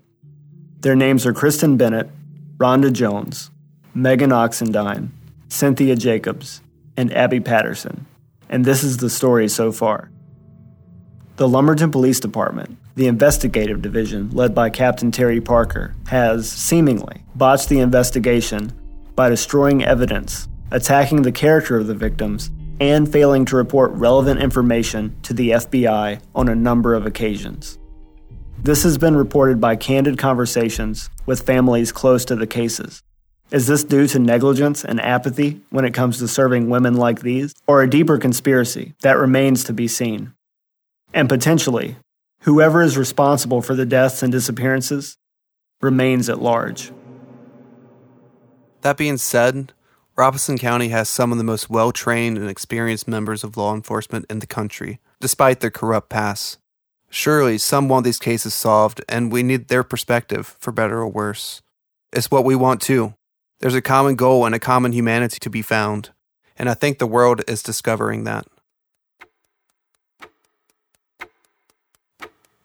Their 0.81 0.95
names 0.95 1.25
are 1.25 1.33
Kristen 1.33 1.77
Bennett, 1.77 2.09
Rhonda 2.57 2.93
Jones, 2.93 3.49
Megan 3.99 4.29
Oxendine, 4.29 5.09
Cynthia 5.49 5.93
Jacobs, 5.93 6.61
and 6.95 7.13
Abby 7.13 7.41
Patterson, 7.41 8.05
and 8.47 8.63
this 8.63 8.81
is 8.81 8.95
the 8.95 9.09
story 9.09 9.49
so 9.49 9.73
far. 9.73 10.09
The 11.35 11.49
Lumberton 11.49 11.91
Police 11.91 12.21
Department, 12.21 12.77
the 12.95 13.07
investigative 13.07 13.81
division 13.81 14.29
led 14.31 14.55
by 14.55 14.69
Captain 14.69 15.11
Terry 15.11 15.41
Parker, 15.41 15.95
has, 16.07 16.49
seemingly, 16.49 17.25
botched 17.35 17.67
the 17.67 17.81
investigation 17.81 18.71
by 19.15 19.27
destroying 19.27 19.83
evidence, 19.83 20.47
attacking 20.71 21.23
the 21.23 21.33
character 21.33 21.75
of 21.75 21.87
the 21.87 21.93
victims, 21.93 22.51
and 22.79 23.11
failing 23.11 23.43
to 23.43 23.57
report 23.57 23.91
relevant 23.91 24.41
information 24.41 25.13
to 25.23 25.33
the 25.33 25.49
FBI 25.49 26.21
on 26.33 26.47
a 26.47 26.55
number 26.55 26.93
of 26.93 27.05
occasions. 27.05 27.77
This 28.63 28.83
has 28.83 28.97
been 28.97 29.17
reported 29.17 29.59
by 29.59 29.75
candid 29.75 30.17
conversations 30.17 31.09
with 31.25 31.45
families 31.45 31.91
close 31.91 32.23
to 32.23 32.37
the 32.37 32.47
cases. 32.47 33.03
Is 33.51 33.65
this 33.65 33.83
due 33.83 34.05
to 34.07 34.19
negligence 34.19 34.85
and 34.85 35.01
apathy 35.01 35.61
when 35.71 35.83
it 35.83 35.93
comes 35.93 36.19
to 36.19 36.27
serving 36.27 36.69
women 36.69 36.95
like 36.95 37.21
these, 37.21 37.55
or 37.65 37.81
a 37.81 37.89
deeper 37.89 38.19
conspiracy 38.19 38.93
that 39.01 39.17
remains 39.17 39.63
to 39.63 39.73
be 39.73 39.87
seen? 39.87 40.33
And 41.15 41.27
potentially, 41.27 41.95
whoever 42.41 42.83
is 42.83 42.95
responsible 42.95 43.63
for 43.63 43.73
the 43.73 43.87
deaths 43.87 44.21
and 44.21 44.31
disappearances 44.31 45.17
remains 45.81 46.29
at 46.29 46.39
large. 46.39 46.91
That 48.81 48.97
being 48.97 49.17
said, 49.17 49.73
Robeson 50.15 50.59
County 50.59 50.89
has 50.89 51.09
some 51.09 51.31
of 51.31 51.39
the 51.39 51.43
most 51.43 51.71
well 51.71 51.91
trained 51.91 52.37
and 52.37 52.49
experienced 52.49 53.07
members 53.07 53.43
of 53.43 53.57
law 53.57 53.73
enforcement 53.73 54.27
in 54.29 54.39
the 54.39 54.47
country, 54.47 54.99
despite 55.19 55.59
their 55.59 55.71
corrupt 55.71 56.09
past. 56.09 56.59
Surely 57.09 57.57
some 57.57 57.89
want 57.89 58.05
these 58.05 58.19
cases 58.19 58.53
solved, 58.53 59.03
and 59.09 59.31
we 59.31 59.41
need 59.41 59.69
their 59.69 59.83
perspective, 59.83 60.55
for 60.59 60.71
better 60.71 60.99
or 60.99 61.07
worse. 61.07 61.63
It's 62.13 62.29
what 62.29 62.45
we 62.45 62.55
want 62.55 62.81
too. 62.81 63.15
There's 63.59 63.75
a 63.75 63.81
common 63.81 64.15
goal 64.15 64.45
and 64.45 64.55
a 64.55 64.59
common 64.59 64.93
humanity 64.93 65.37
to 65.41 65.49
be 65.49 65.61
found, 65.61 66.11
and 66.57 66.69
I 66.69 66.73
think 66.73 66.97
the 66.97 67.05
world 67.05 67.41
is 67.45 67.61
discovering 67.61 68.23
that. 68.23 68.47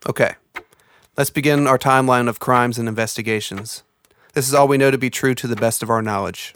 Okay, 0.09 0.35
let's 1.17 1.31
begin 1.31 1.67
our 1.67 1.79
timeline 1.79 2.29
of 2.29 2.39
crimes 2.39 2.79
and 2.79 2.89
investigations. 2.89 3.83
This 4.35 4.47
is 4.47 4.55
all 4.55 4.69
we 4.69 4.79
know 4.79 4.93
to 4.93 4.99
be 4.99 5.11
true 5.11 5.35
to 5.35 5.49
the 5.49 5.57
best 5.57 5.83
of 5.83 5.91
our 5.91 6.03
knowledge. 6.03 6.55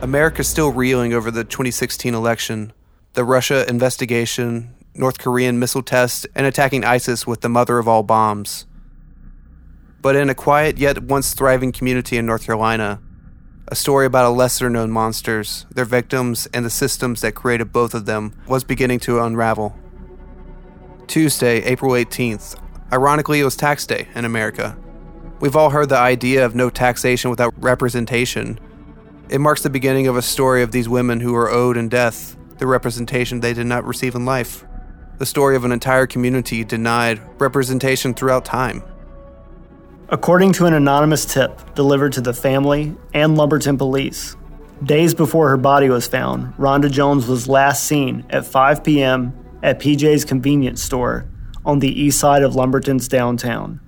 America's 0.00 0.48
still 0.48 0.70
reeling 0.70 1.14
over 1.14 1.30
the 1.30 1.44
2016 1.44 2.12
election, 2.12 2.74
the 3.14 3.24
Russia 3.24 3.64
investigation, 3.68 4.74
North 4.94 5.18
Korean 5.18 5.58
missile 5.58 5.82
test, 5.82 6.26
and 6.34 6.44
attacking 6.44 6.84
ISIS 6.84 7.26
with 7.26 7.40
the 7.40 7.48
mother 7.48 7.78
of 7.78 7.88
all 7.88 8.02
bombs. 8.02 8.66
But 10.02 10.16
in 10.16 10.28
a 10.28 10.34
quiet 10.34 10.78
yet 10.78 11.04
once 11.04 11.32
thriving 11.32 11.70
community 11.70 12.16
in 12.18 12.26
North 12.26 12.44
Carolina, 12.44 13.00
a 13.68 13.76
story 13.76 14.04
about 14.04 14.26
a 14.26 14.34
lesser 14.34 14.68
known 14.68 14.90
monsters, 14.90 15.64
their 15.72 15.84
victims, 15.84 16.48
and 16.52 16.64
the 16.64 16.70
systems 16.70 17.20
that 17.20 17.36
created 17.36 17.72
both 17.72 17.94
of 17.94 18.04
them 18.04 18.34
was 18.48 18.64
beginning 18.64 18.98
to 19.00 19.20
unravel. 19.20 19.78
Tuesday, 21.06 21.62
April 21.62 21.92
18th, 21.92 22.58
ironically, 22.92 23.40
it 23.40 23.44
was 23.44 23.54
tax 23.54 23.86
day 23.86 24.08
in 24.16 24.24
America. 24.24 24.76
We've 25.40 25.54
all 25.54 25.70
heard 25.70 25.88
the 25.88 25.98
idea 25.98 26.44
of 26.44 26.56
no 26.56 26.68
taxation 26.68 27.30
without 27.30 27.54
representation. 27.56 28.58
It 29.28 29.40
marks 29.40 29.62
the 29.62 29.70
beginning 29.70 30.08
of 30.08 30.16
a 30.16 30.22
story 30.22 30.62
of 30.62 30.72
these 30.72 30.88
women 30.88 31.20
who 31.20 31.34
are 31.36 31.48
owed 31.48 31.76
in 31.76 31.88
death 31.88 32.36
the 32.58 32.66
representation 32.66 33.40
they 33.40 33.54
did 33.54 33.66
not 33.66 33.84
receive 33.84 34.14
in 34.14 34.24
life. 34.24 34.64
The 35.18 35.26
story 35.26 35.56
of 35.56 35.64
an 35.64 35.72
entire 35.72 36.06
community 36.06 36.64
denied 36.64 37.20
representation 37.40 38.14
throughout 38.14 38.44
time. 38.44 38.82
According 40.12 40.52
to 40.54 40.66
an 40.66 40.74
anonymous 40.74 41.24
tip 41.24 41.74
delivered 41.74 42.12
to 42.12 42.20
the 42.20 42.34
family 42.34 42.94
and 43.14 43.34
Lumberton 43.34 43.78
police, 43.78 44.36
days 44.84 45.14
before 45.14 45.48
her 45.48 45.56
body 45.56 45.88
was 45.88 46.06
found, 46.06 46.54
Rhonda 46.58 46.90
Jones 46.90 47.26
was 47.26 47.48
last 47.48 47.84
seen 47.84 48.26
at 48.28 48.44
5 48.44 48.84
p.m. 48.84 49.32
at 49.62 49.80
PJ's 49.80 50.26
convenience 50.26 50.82
store 50.82 51.24
on 51.64 51.78
the 51.78 51.98
east 51.98 52.20
side 52.20 52.42
of 52.42 52.54
Lumberton's 52.54 53.08
downtown, 53.08 53.80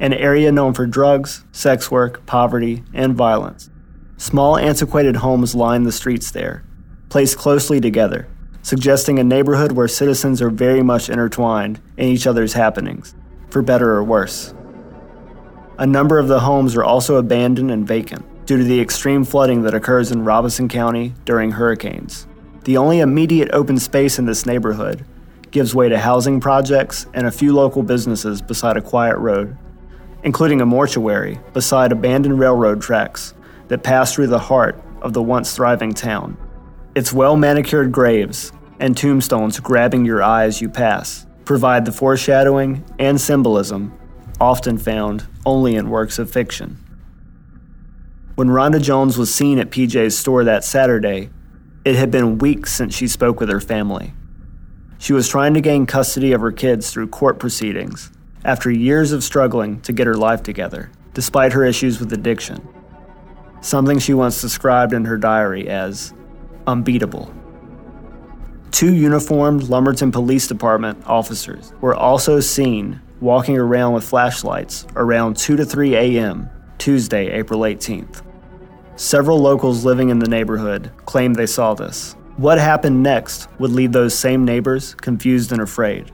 an 0.00 0.12
area 0.14 0.50
known 0.50 0.74
for 0.74 0.84
drugs, 0.84 1.44
sex 1.52 1.92
work, 1.92 2.26
poverty, 2.26 2.82
and 2.92 3.14
violence. 3.14 3.70
Small, 4.16 4.58
antiquated 4.58 5.14
homes 5.14 5.54
line 5.54 5.84
the 5.84 5.92
streets 5.92 6.32
there, 6.32 6.64
placed 7.08 7.38
closely 7.38 7.80
together, 7.80 8.26
suggesting 8.62 9.20
a 9.20 9.22
neighborhood 9.22 9.70
where 9.70 9.86
citizens 9.86 10.42
are 10.42 10.50
very 10.50 10.82
much 10.82 11.08
intertwined 11.08 11.80
in 11.96 12.08
each 12.08 12.26
other's 12.26 12.54
happenings, 12.54 13.14
for 13.48 13.62
better 13.62 13.92
or 13.92 14.02
worse. 14.02 14.54
A 15.80 15.86
number 15.86 16.18
of 16.18 16.26
the 16.26 16.40
homes 16.40 16.74
are 16.74 16.82
also 16.82 17.16
abandoned 17.18 17.70
and 17.70 17.86
vacant 17.86 18.26
due 18.46 18.56
to 18.56 18.64
the 18.64 18.80
extreme 18.80 19.22
flooding 19.22 19.62
that 19.62 19.74
occurs 19.74 20.10
in 20.10 20.24
Robeson 20.24 20.68
County 20.68 21.14
during 21.24 21.52
hurricanes. 21.52 22.26
The 22.64 22.76
only 22.76 22.98
immediate 22.98 23.50
open 23.52 23.78
space 23.78 24.18
in 24.18 24.26
this 24.26 24.44
neighborhood 24.44 25.04
gives 25.52 25.76
way 25.76 25.88
to 25.88 25.96
housing 25.96 26.40
projects 26.40 27.06
and 27.14 27.28
a 27.28 27.30
few 27.30 27.52
local 27.52 27.84
businesses 27.84 28.42
beside 28.42 28.76
a 28.76 28.82
quiet 28.82 29.18
road, 29.18 29.56
including 30.24 30.60
a 30.60 30.66
mortuary 30.66 31.38
beside 31.52 31.92
abandoned 31.92 32.40
railroad 32.40 32.82
tracks 32.82 33.34
that 33.68 33.84
pass 33.84 34.12
through 34.12 34.26
the 34.26 34.38
heart 34.40 34.82
of 35.00 35.12
the 35.12 35.22
once 35.22 35.54
thriving 35.54 35.94
town. 35.94 36.36
Its 36.96 37.12
well 37.12 37.36
manicured 37.36 37.92
graves 37.92 38.50
and 38.80 38.96
tombstones 38.96 39.60
grabbing 39.60 40.04
your 40.04 40.24
eye 40.24 40.42
as 40.42 40.60
you 40.60 40.68
pass 40.68 41.24
provide 41.44 41.84
the 41.84 41.92
foreshadowing 41.92 42.84
and 42.98 43.20
symbolism 43.20 43.96
often 44.40 44.78
found 44.78 45.26
only 45.44 45.74
in 45.74 45.90
works 45.90 46.18
of 46.18 46.30
fiction. 46.30 46.76
When 48.34 48.48
Rhonda 48.48 48.80
Jones 48.80 49.18
was 49.18 49.34
seen 49.34 49.58
at 49.58 49.70
PJ's 49.70 50.16
store 50.16 50.44
that 50.44 50.64
Saturday, 50.64 51.30
it 51.84 51.96
had 51.96 52.10
been 52.10 52.38
weeks 52.38 52.72
since 52.72 52.94
she 52.94 53.08
spoke 53.08 53.40
with 53.40 53.48
her 53.48 53.60
family. 53.60 54.12
She 54.98 55.12
was 55.12 55.28
trying 55.28 55.54
to 55.54 55.60
gain 55.60 55.86
custody 55.86 56.32
of 56.32 56.40
her 56.40 56.52
kids 56.52 56.90
through 56.90 57.08
court 57.08 57.38
proceedings 57.38 58.12
after 58.44 58.70
years 58.70 59.12
of 59.12 59.24
struggling 59.24 59.80
to 59.80 59.92
get 59.92 60.06
her 60.06 60.16
life 60.16 60.42
together, 60.42 60.90
despite 61.14 61.52
her 61.52 61.64
issues 61.64 61.98
with 61.98 62.12
addiction. 62.12 62.66
Something 63.60 63.98
she 63.98 64.14
once 64.14 64.40
described 64.40 64.92
in 64.92 65.04
her 65.04 65.16
diary 65.16 65.68
as 65.68 66.12
unbeatable. 66.66 67.34
Two 68.70 68.94
uniformed 68.94 69.64
Lumberton 69.64 70.12
Police 70.12 70.46
Department 70.46 71.04
officers 71.06 71.72
were 71.80 71.94
also 71.94 72.38
seen 72.38 73.00
walking 73.20 73.58
around 73.58 73.94
with 73.94 74.04
flashlights 74.04 74.86
around 74.96 75.36
2 75.36 75.56
to 75.56 75.64
3 75.64 75.94
a.m. 75.96 76.50
Tuesday, 76.78 77.30
April 77.30 77.60
18th. 77.60 78.22
Several 78.96 79.38
locals 79.38 79.84
living 79.84 80.08
in 80.10 80.18
the 80.18 80.28
neighborhood 80.28 80.90
claimed 81.06 81.36
they 81.36 81.46
saw 81.46 81.74
this. 81.74 82.14
What 82.36 82.58
happened 82.58 83.02
next 83.02 83.48
would 83.58 83.72
leave 83.72 83.92
those 83.92 84.16
same 84.16 84.44
neighbors 84.44 84.94
confused 84.94 85.52
and 85.52 85.60
afraid. 85.60 86.12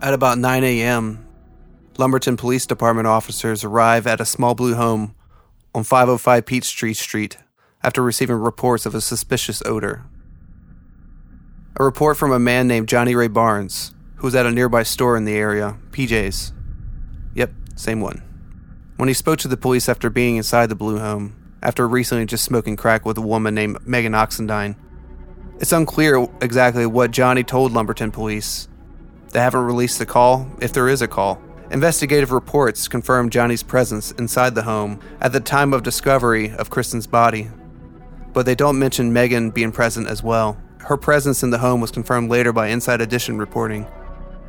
At 0.00 0.14
about 0.14 0.38
9 0.38 0.64
a.m., 0.64 1.26
Lumberton 1.98 2.36
Police 2.36 2.66
Department 2.66 3.06
officers 3.06 3.62
arrive 3.62 4.06
at 4.06 4.20
a 4.20 4.24
small 4.24 4.54
blue 4.54 4.74
home 4.74 5.14
on 5.74 5.84
505 5.84 6.46
Peachtree 6.46 6.94
Street 6.94 7.38
after 7.82 8.02
receiving 8.02 8.36
reports 8.36 8.86
of 8.86 8.94
a 8.94 9.00
suspicious 9.00 9.62
odor. 9.64 10.04
A 11.76 11.84
report 11.84 12.16
from 12.16 12.32
a 12.32 12.38
man 12.38 12.68
named 12.68 12.88
Johnny 12.88 13.14
Ray 13.14 13.28
Barnes, 13.28 13.94
who 14.22 14.26
was 14.28 14.36
at 14.36 14.46
a 14.46 14.50
nearby 14.52 14.84
store 14.84 15.16
in 15.16 15.24
the 15.24 15.34
area, 15.34 15.76
PJ's. 15.90 16.52
Yep, 17.34 17.50
same 17.74 18.00
one. 18.00 18.22
When 18.96 19.08
he 19.08 19.14
spoke 19.14 19.40
to 19.40 19.48
the 19.48 19.56
police 19.56 19.88
after 19.88 20.10
being 20.10 20.36
inside 20.36 20.68
the 20.68 20.76
Blue 20.76 21.00
Home, 21.00 21.34
after 21.60 21.88
recently 21.88 22.24
just 22.26 22.44
smoking 22.44 22.76
crack 22.76 23.04
with 23.04 23.18
a 23.18 23.20
woman 23.20 23.52
named 23.52 23.84
Megan 23.84 24.12
Oxendine, 24.12 24.76
it's 25.58 25.72
unclear 25.72 26.28
exactly 26.40 26.86
what 26.86 27.10
Johnny 27.10 27.42
told 27.42 27.72
Lumberton 27.72 28.12
police. 28.12 28.68
They 29.32 29.40
haven't 29.40 29.64
released 29.64 29.98
the 29.98 30.06
call, 30.06 30.46
if 30.60 30.72
there 30.72 30.88
is 30.88 31.02
a 31.02 31.08
call. 31.08 31.42
Investigative 31.72 32.30
reports 32.30 32.86
confirm 32.86 33.28
Johnny's 33.28 33.64
presence 33.64 34.12
inside 34.12 34.54
the 34.54 34.62
home 34.62 35.00
at 35.20 35.32
the 35.32 35.40
time 35.40 35.72
of 35.72 35.82
discovery 35.82 36.52
of 36.52 36.70
Kristen's 36.70 37.08
body, 37.08 37.50
but 38.32 38.46
they 38.46 38.54
don't 38.54 38.78
mention 38.78 39.12
Megan 39.12 39.50
being 39.50 39.72
present 39.72 40.06
as 40.06 40.22
well. 40.22 40.62
Her 40.78 40.96
presence 40.96 41.42
in 41.42 41.50
the 41.50 41.58
home 41.58 41.80
was 41.80 41.90
confirmed 41.90 42.30
later 42.30 42.52
by 42.52 42.68
Inside 42.68 43.00
Edition 43.00 43.36
reporting. 43.36 43.84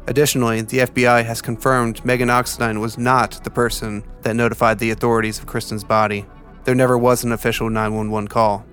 Additionally, 0.06 0.62
the 0.62 0.80
FBI 0.80 1.24
has 1.24 1.42
confirmed 1.42 2.04
Megan 2.04 2.28
Oxendine 2.28 2.82
was 2.82 2.98
not 2.98 3.42
the 3.44 3.50
person 3.50 4.04
that 4.24 4.36
notified 4.36 4.80
the 4.80 4.92
authorities 4.92 5.40
of 5.40 5.46
Kristen's 5.46 5.86
body. 5.86 6.26
There 6.66 6.76
never 6.76 6.98
was 6.98 7.24
an 7.24 7.32
official 7.32 7.70
911 7.70 8.28
call. 8.28 8.66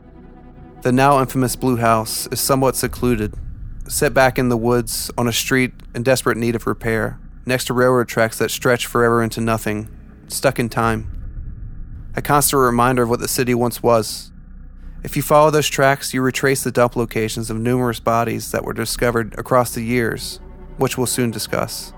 The 0.82 0.90
now 0.90 1.20
infamous 1.20 1.54
Blue 1.54 1.76
House 1.76 2.26
is 2.32 2.40
somewhat 2.40 2.74
secluded, 2.74 3.34
set 3.86 4.12
back 4.12 4.38
in 4.38 4.48
the 4.48 4.56
woods 4.56 5.10
on 5.16 5.28
a 5.28 5.32
street 5.32 5.72
in 5.94 6.02
desperate 6.02 6.36
need 6.36 6.56
of 6.56 6.66
repair, 6.66 7.20
next 7.46 7.66
to 7.66 7.74
railroad 7.74 8.08
tracks 8.08 8.38
that 8.38 8.50
stretch 8.50 8.86
forever 8.86 9.22
into 9.22 9.40
nothing, 9.40 9.88
stuck 10.26 10.58
in 10.58 10.68
time. 10.68 11.16
A 12.16 12.22
constant 12.22 12.60
reminder 12.60 13.04
of 13.04 13.08
what 13.08 13.20
the 13.20 13.28
city 13.28 13.54
once 13.54 13.84
was. 13.84 14.32
If 15.04 15.16
you 15.16 15.22
follow 15.22 15.50
those 15.50 15.68
tracks, 15.68 16.12
you 16.12 16.22
retrace 16.22 16.64
the 16.64 16.72
dump 16.72 16.96
locations 16.96 17.50
of 17.50 17.58
numerous 17.58 18.00
bodies 18.00 18.50
that 18.50 18.64
were 18.64 18.72
discovered 18.72 19.38
across 19.38 19.72
the 19.74 19.84
years 19.84 20.40
which 20.80 20.96
we'll 20.96 21.06
soon 21.06 21.30
discuss. 21.30 21.92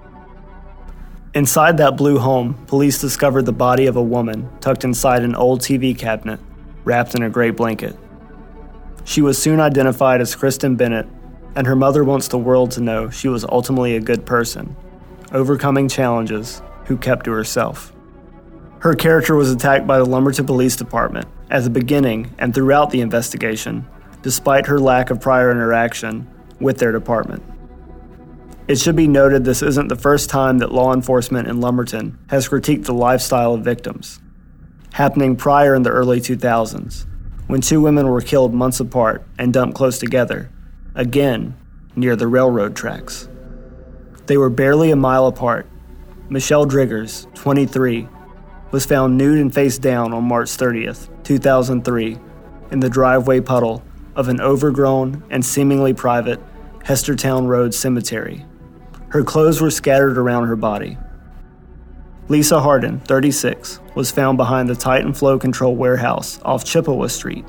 Inside 1.35 1.79
that 1.79 1.97
blue 1.97 2.19
home, 2.19 2.55
police 2.67 3.01
discovered 3.01 3.47
the 3.47 3.53
body 3.53 3.87
of 3.87 3.97
a 3.97 4.03
woman 4.03 4.51
tucked 4.61 4.85
inside 4.85 5.23
an 5.23 5.35
old 5.35 5.61
TV 5.61 5.97
cabinet, 5.97 6.41
wrapped 6.85 7.15
in 7.15 7.23
a 7.23 7.31
gray 7.31 7.51
blanket. 7.51 7.97
She 9.05 9.23
was 9.23 9.41
soon 9.41 9.61
identified 9.61 10.21
as 10.21 10.35
Kristen 10.35 10.77
Bennett, 10.77 11.07
and 11.55 11.67
her 11.67 11.77
mother 11.77 12.05
wants 12.05 12.29
the 12.29 12.39
world 12.39 12.71
to 12.73 12.81
know 12.81 13.09
she 13.09 13.29
was 13.29 13.45
ultimately 13.45 13.97
a 13.97 14.01
good 14.01 14.27
person, 14.27 14.77
overcoming 15.33 15.89
challenges, 15.89 16.61
who 16.87 16.97
kept 16.97 17.25
to 17.25 17.33
herself. 17.33 17.93
Her 18.81 18.95
character 18.95 19.37
was 19.37 19.51
attacked 19.51 19.87
by 19.87 19.99
the 19.99 20.05
Lumberton 20.05 20.45
Police 20.45 20.77
Department 20.77 21.27
at 21.51 21.63
the 21.63 21.71
beginning 21.71 22.35
and 22.39 22.53
throughout 22.53 22.91
the 22.91 23.01
investigation, 23.01 23.87
despite 24.23 24.67
her 24.67 24.81
lack 24.81 25.11
of 25.11 25.21
prior 25.21 25.51
interaction 25.51 26.29
with 26.61 26.79
their 26.79 26.93
department. 26.93 27.43
It 28.69 28.79
should 28.79 28.95
be 28.95 29.09
noted 29.09 29.45
this 29.45 29.61
isn't 29.61 29.89
the 29.89 29.97
first 29.97 30.31
time 30.31 30.59
that 30.59 30.73
law 30.73 30.95
enforcement 30.95 31.49
in 31.49 31.61
Lumberton 31.61 32.17
has 32.29 32.49
critiqued 32.49 32.85
the 32.85 32.95
lifestyle 32.95 33.55
of 33.55 33.65
victims. 33.65 34.21
Happening 34.93 35.35
prior 35.35 35.75
in 35.75 35.83
the 35.83 35.91
early 35.91 36.21
2000s, 36.21 37.07
when 37.49 37.61
two 37.61 37.81
women 37.81 38.07
were 38.07 38.21
killed 38.21 38.55
months 38.55 38.79
apart 38.79 39.25
and 39.37 39.53
dumped 39.53 39.77
close 39.77 39.99
together, 39.99 40.49
again 40.95 41.57
near 41.97 42.15
the 42.15 42.29
railroad 42.29 42.77
tracks. 42.77 43.29
They 44.27 44.37
were 44.37 44.49
barely 44.49 44.93
a 44.93 44.97
mile 44.97 45.27
apart. 45.27 45.67
Michelle 46.29 46.65
Driggers, 46.65 47.33
23, 47.35 48.09
was 48.71 48.87
found 48.87 49.19
nude 49.19 49.41
and 49.41 49.53
face 49.53 49.77
down 49.77 50.15
on 50.15 50.25
March 50.25 50.49
30th, 50.49 51.09
2003, 51.25 52.17
in 52.71 52.81
the 52.81 52.89
driveway 52.89 53.41
puddle 53.41 53.83
of 54.15 54.29
an 54.29 54.41
overgrown 54.41 55.25
and 55.31 55.45
seemingly 55.45 55.93
private 55.93 56.41
Hestertown 56.85 57.49
Road 57.49 57.75
cemetery. 57.75 58.47
Her 59.13 59.23
clothes 59.23 59.61
were 59.61 59.71
scattered 59.71 60.17
around 60.17 60.49
her 60.49 60.57
body. 60.57 60.97
Lisa 62.29 62.61
Hardin, 62.61 63.01
36, 63.01 63.79
was 63.95 64.11
found 64.11 64.39
behind 64.39 64.71
the 64.71 64.75
Titan 64.75 65.13
Flow 65.13 65.39
Control 65.39 65.77
warehouse 65.77 66.41
off 66.47 66.65
Chippewa 66.65 67.09
Street 67.09 67.45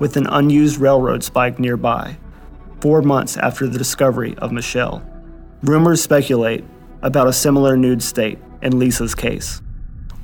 with 0.00 0.16
an 0.16 0.26
unused 0.26 0.80
railroad 0.80 1.22
spike 1.22 1.60
nearby, 1.60 2.16
four 2.80 3.00
months 3.00 3.36
after 3.36 3.68
the 3.68 3.78
discovery 3.78 4.34
of 4.38 4.50
Michelle. 4.50 5.08
Rumors 5.62 6.02
speculate 6.02 6.64
about 7.00 7.28
a 7.28 7.32
similar 7.32 7.76
nude 7.76 8.02
state 8.02 8.40
in 8.60 8.80
Lisa's 8.80 9.14
case. 9.14 9.62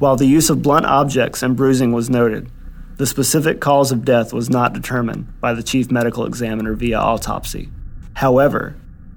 While 0.00 0.16
the 0.16 0.26
use 0.26 0.50
of 0.50 0.61
blunt 0.61 0.87
objects 0.87 1.40
and 1.44 1.57
bruising 1.57 1.92
was 1.92 2.11
noted, 2.11 2.50
the 2.96 3.07
specific 3.07 3.61
cause 3.61 3.92
of 3.92 4.05
death 4.05 4.33
was 4.33 4.50
not 4.50 4.72
determined 4.72 5.40
by 5.40 5.55
the 5.55 5.62
chief 5.62 5.88
medical 5.88 6.26
examiner 6.26 6.74
via 6.74 6.98
autopsy. 6.98 7.70
However, 8.14 8.74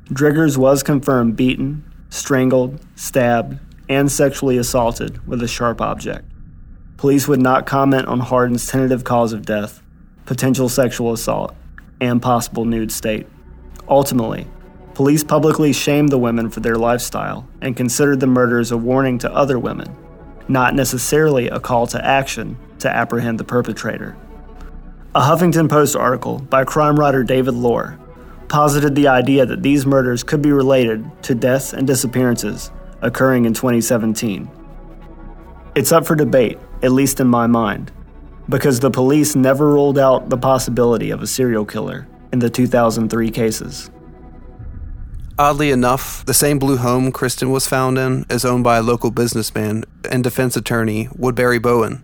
Driggers 0.09 0.57
was 0.57 0.83
confirmed 0.83 1.37
beaten, 1.37 1.83
strangled, 2.09 2.79
stabbed, 2.95 3.59
and 3.87 4.11
sexually 4.11 4.57
assaulted 4.57 5.25
with 5.25 5.41
a 5.41 5.47
sharp 5.47 5.79
object. 5.79 6.25
Police 6.97 7.27
would 7.27 7.41
not 7.41 7.65
comment 7.65 8.07
on 8.07 8.19
Hardin's 8.19 8.67
tentative 8.67 9.05
cause 9.05 9.31
of 9.31 9.45
death, 9.45 9.81
potential 10.25 10.67
sexual 10.67 11.13
assault, 11.13 11.55
and 12.01 12.21
possible 12.21 12.65
nude 12.65 12.91
state. 12.91 13.27
Ultimately, 13.87 14.45
police 14.93 15.23
publicly 15.23 15.71
shamed 15.71 16.09
the 16.09 16.17
women 16.17 16.49
for 16.49 16.59
their 16.59 16.75
lifestyle 16.75 17.47
and 17.61 17.77
considered 17.77 18.19
the 18.19 18.27
murders 18.27 18.71
a 18.71 18.77
warning 18.77 19.17
to 19.19 19.33
other 19.33 19.57
women, 19.57 19.95
not 20.49 20.75
necessarily 20.75 21.47
a 21.47 21.61
call 21.61 21.87
to 21.87 22.05
action 22.05 22.57
to 22.79 22.89
apprehend 22.89 23.39
the 23.39 23.45
perpetrator. 23.45 24.17
A 25.15 25.21
Huffington 25.21 25.69
Post 25.69 25.95
article 25.95 26.39
by 26.39 26.65
crime 26.65 26.99
writer 26.99 27.23
David 27.23 27.53
Lohr 27.53 27.99
posited 28.49 28.95
the 28.95 29.07
idea 29.07 29.45
that 29.45 29.63
these 29.63 29.85
murders 29.85 30.23
could 30.23 30.41
be 30.41 30.51
related 30.51 31.05
to 31.23 31.35
deaths 31.35 31.73
and 31.73 31.87
disappearances 31.87 32.71
occurring 33.01 33.45
in 33.45 33.53
2017. 33.53 34.49
It's 35.75 35.91
up 35.91 36.05
for 36.05 36.15
debate, 36.15 36.57
at 36.81 36.91
least 36.91 37.19
in 37.19 37.27
my 37.27 37.47
mind, 37.47 37.91
because 38.49 38.79
the 38.79 38.91
police 38.91 39.35
never 39.35 39.67
ruled 39.67 39.97
out 39.97 40.29
the 40.29 40.37
possibility 40.37 41.09
of 41.09 41.21
a 41.21 41.27
serial 41.27 41.65
killer 41.65 42.07
in 42.31 42.39
the 42.39 42.49
2003 42.49 43.29
cases. 43.31 43.89
Oddly 45.37 45.71
enough, 45.71 46.23
the 46.25 46.33
same 46.33 46.59
blue 46.59 46.77
home 46.77 47.11
Kristen 47.11 47.49
was 47.49 47.67
found 47.67 47.97
in 47.97 48.25
is 48.29 48.45
owned 48.45 48.63
by 48.63 48.77
a 48.77 48.83
local 48.83 49.09
businessman 49.09 49.83
and 50.09 50.23
defense 50.23 50.55
attorney, 50.55 51.07
Woodberry 51.07 51.59
Bowen, 51.59 52.03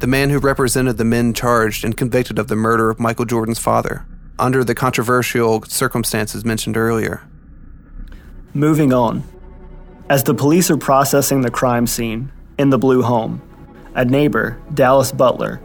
the 0.00 0.08
man 0.08 0.30
who 0.30 0.38
represented 0.38 0.96
the 0.96 1.04
men 1.04 1.32
charged 1.34 1.84
and 1.84 1.96
convicted 1.96 2.38
of 2.38 2.48
the 2.48 2.56
murder 2.56 2.90
of 2.90 2.98
Michael 2.98 3.24
Jordan's 3.24 3.60
father, 3.60 4.06
under 4.38 4.64
the 4.64 4.74
controversial 4.74 5.62
circumstances 5.62 6.44
mentioned 6.44 6.76
earlier. 6.76 7.22
Moving 8.54 8.92
on. 8.92 9.22
As 10.08 10.24
the 10.24 10.34
police 10.34 10.70
are 10.70 10.76
processing 10.76 11.42
the 11.42 11.50
crime 11.50 11.86
scene 11.86 12.32
in 12.58 12.70
the 12.70 12.78
blue 12.78 13.02
home, 13.02 13.42
a 13.94 14.04
neighbor, 14.04 14.60
Dallas 14.74 15.12
Butler, 15.12 15.60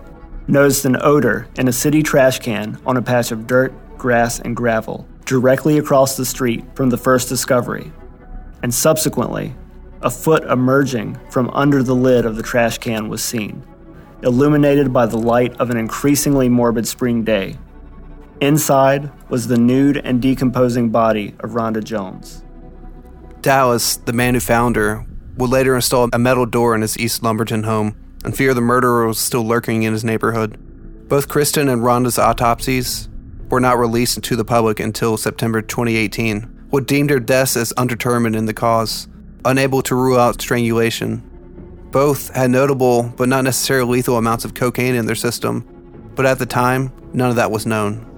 noticed 0.48 0.86
an 0.86 0.98
odor 1.02 1.48
in 1.58 1.68
a 1.68 1.74
city 1.74 2.04
trash 2.04 2.40
can 2.40 2.80
on 2.86 2.98
a 2.98 3.02
patch 3.02 3.32
of 3.32 3.48
dirt, 3.48 3.74
grass, 3.98 4.40
and 4.40 4.56
gravel 4.56 5.08
directly 5.26 5.78
across 5.78 6.18
the 6.18 6.26
street 6.26 6.64
from 6.76 6.90
the 6.90 6.98
first 6.98 7.30
discovery, 7.30 7.92
and 8.62 8.74
subsequently, 8.74 9.56
a 10.02 10.10
foot 10.10 10.44
emerging 10.44 11.18
from 11.30 11.50
under 11.52 11.82
the 11.82 11.96
lid 11.96 12.26
of 12.26 12.36
the 12.36 12.44
trash 12.44 12.78
can 12.78 13.08
was 13.08 13.24
seen, 13.24 13.64
illuminated 14.22 14.92
by 14.92 15.06
the 15.06 15.18
light 15.18 15.56
of 15.60 15.70
an 15.70 15.78
increasingly 15.78 16.50
morbid 16.50 16.88
spring 16.88 17.24
day. 17.24 17.58
Inside 18.42 19.12
was 19.30 19.48
the 19.48 19.58
nude 19.58 19.98
and 19.98 20.22
decomposing 20.22 20.90
body 20.90 21.36
of 21.40 21.52
Rhonda 21.52 21.84
Jones. 21.84 22.44
Dallas, 23.42 23.98
the 23.98 24.14
man 24.14 24.34
who 24.34 24.40
found 24.40 24.76
her, 24.76 25.06
would 25.38 25.50
later 25.50 25.76
install 25.76 26.10
a 26.14 26.20
metal 26.20 26.46
door 26.46 26.76
in 26.76 26.82
his 26.82 26.98
East 26.98 27.24
Lumberton 27.24 27.64
home 27.64 27.96
and 28.24 28.36
fear 28.36 28.54
the 28.54 28.62
murderer 28.62 29.08
was 29.08 29.20
still 29.20 29.46
lurking 29.46 29.84
in 29.84 29.94
his 29.94 30.04
neighborhood. 30.04 30.58
Both 31.10 31.28
Kristen 31.28 31.68
and 31.70 31.82
Rhonda's 31.82 32.18
autopsies 32.18 33.10
were 33.50 33.60
not 33.60 33.78
released 33.78 34.24
to 34.24 34.36
the 34.36 34.46
public 34.46 34.80
until 34.80 35.18
September 35.18 35.62
2018, 35.62 36.68
what 36.70 36.88
deemed 36.88 37.10
their 37.10 37.20
deaths 37.20 37.58
as 37.58 37.72
undetermined 37.74 38.36
in 38.36 38.46
the 38.46 38.54
cause, 38.54 39.08
unable 39.46 39.82
to 39.84 39.96
rule 39.96 40.20
out 40.20 40.42
strangulation. 40.42 41.22
Both 41.92 42.34
had 42.34 42.50
notable 42.50 43.14
but 43.16 43.30
not 43.30 43.44
necessarily 43.44 43.98
lethal 43.98 44.18
amounts 44.18 44.46
of 44.46 44.54
cocaine 44.54 44.96
in 44.96 45.06
their 45.06 45.16
system, 45.16 45.68
but 46.16 46.26
at 46.26 46.40
the 46.40 46.46
time, 46.46 46.92
none 47.14 47.30
of 47.30 47.36
that 47.36 47.52
was 47.52 47.66
known. 47.66 48.10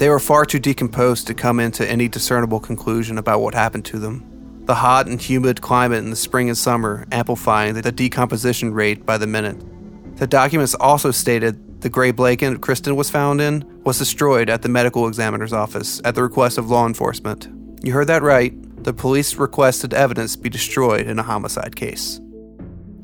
They 0.00 0.08
were 0.08 0.18
far 0.18 0.46
too 0.46 0.58
decomposed 0.58 1.26
to 1.26 1.34
come 1.34 1.60
into 1.60 1.86
any 1.86 2.08
discernible 2.08 2.58
conclusion 2.58 3.18
about 3.18 3.42
what 3.42 3.52
happened 3.52 3.84
to 3.84 3.98
them. 3.98 4.62
The 4.64 4.76
hot 4.76 5.06
and 5.06 5.20
humid 5.20 5.60
climate 5.60 6.02
in 6.02 6.08
the 6.08 6.16
spring 6.16 6.48
and 6.48 6.56
summer 6.56 7.06
amplifying 7.12 7.74
the 7.74 7.92
decomposition 7.92 8.72
rate 8.72 9.04
by 9.04 9.18
the 9.18 9.26
minute. 9.26 9.62
The 10.16 10.26
documents 10.26 10.74
also 10.74 11.10
stated 11.10 11.82
the 11.82 11.90
gray 11.90 12.12
blanket 12.12 12.62
Kristen 12.62 12.96
was 12.96 13.10
found 13.10 13.42
in 13.42 13.62
was 13.84 13.98
destroyed 13.98 14.48
at 14.48 14.62
the 14.62 14.70
medical 14.70 15.06
examiner's 15.06 15.52
office 15.52 16.00
at 16.02 16.14
the 16.14 16.22
request 16.22 16.56
of 16.56 16.70
law 16.70 16.86
enforcement. 16.86 17.48
You 17.82 17.92
heard 17.92 18.06
that 18.06 18.22
right. 18.22 18.54
The 18.82 18.94
police 18.94 19.34
requested 19.34 19.92
evidence 19.92 20.34
be 20.34 20.48
destroyed 20.48 21.06
in 21.08 21.18
a 21.18 21.22
homicide 21.22 21.76
case. 21.76 22.22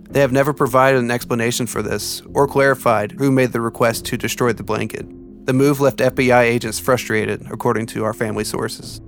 They 0.08 0.20
have 0.20 0.32
never 0.32 0.54
provided 0.54 1.00
an 1.00 1.10
explanation 1.10 1.66
for 1.66 1.82
this 1.82 2.22
or 2.32 2.48
clarified 2.48 3.12
who 3.12 3.30
made 3.30 3.52
the 3.52 3.60
request 3.60 4.06
to 4.06 4.16
destroy 4.16 4.54
the 4.54 4.62
blanket. 4.62 5.06
The 5.46 5.52
move 5.52 5.80
left 5.80 5.98
FBI 6.00 6.42
agents 6.42 6.80
frustrated, 6.80 7.46
according 7.52 7.86
to 7.86 8.02
our 8.02 8.12
family 8.12 8.42
sources. 8.42 9.00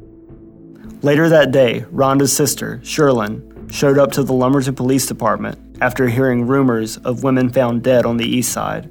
Later 1.02 1.28
that 1.28 1.50
day, 1.50 1.84
Rhonda's 1.92 2.32
sister, 2.32 2.78
Sherlyn, 2.84 3.72
showed 3.72 3.98
up 3.98 4.12
to 4.12 4.22
the 4.22 4.32
Lumberton 4.32 4.76
Police 4.76 5.06
Department 5.06 5.58
after 5.80 6.06
hearing 6.06 6.46
rumors 6.46 6.96
of 6.98 7.24
women 7.24 7.50
found 7.50 7.82
dead 7.82 8.06
on 8.06 8.18
the 8.18 8.24
east 8.24 8.52
side. 8.52 8.88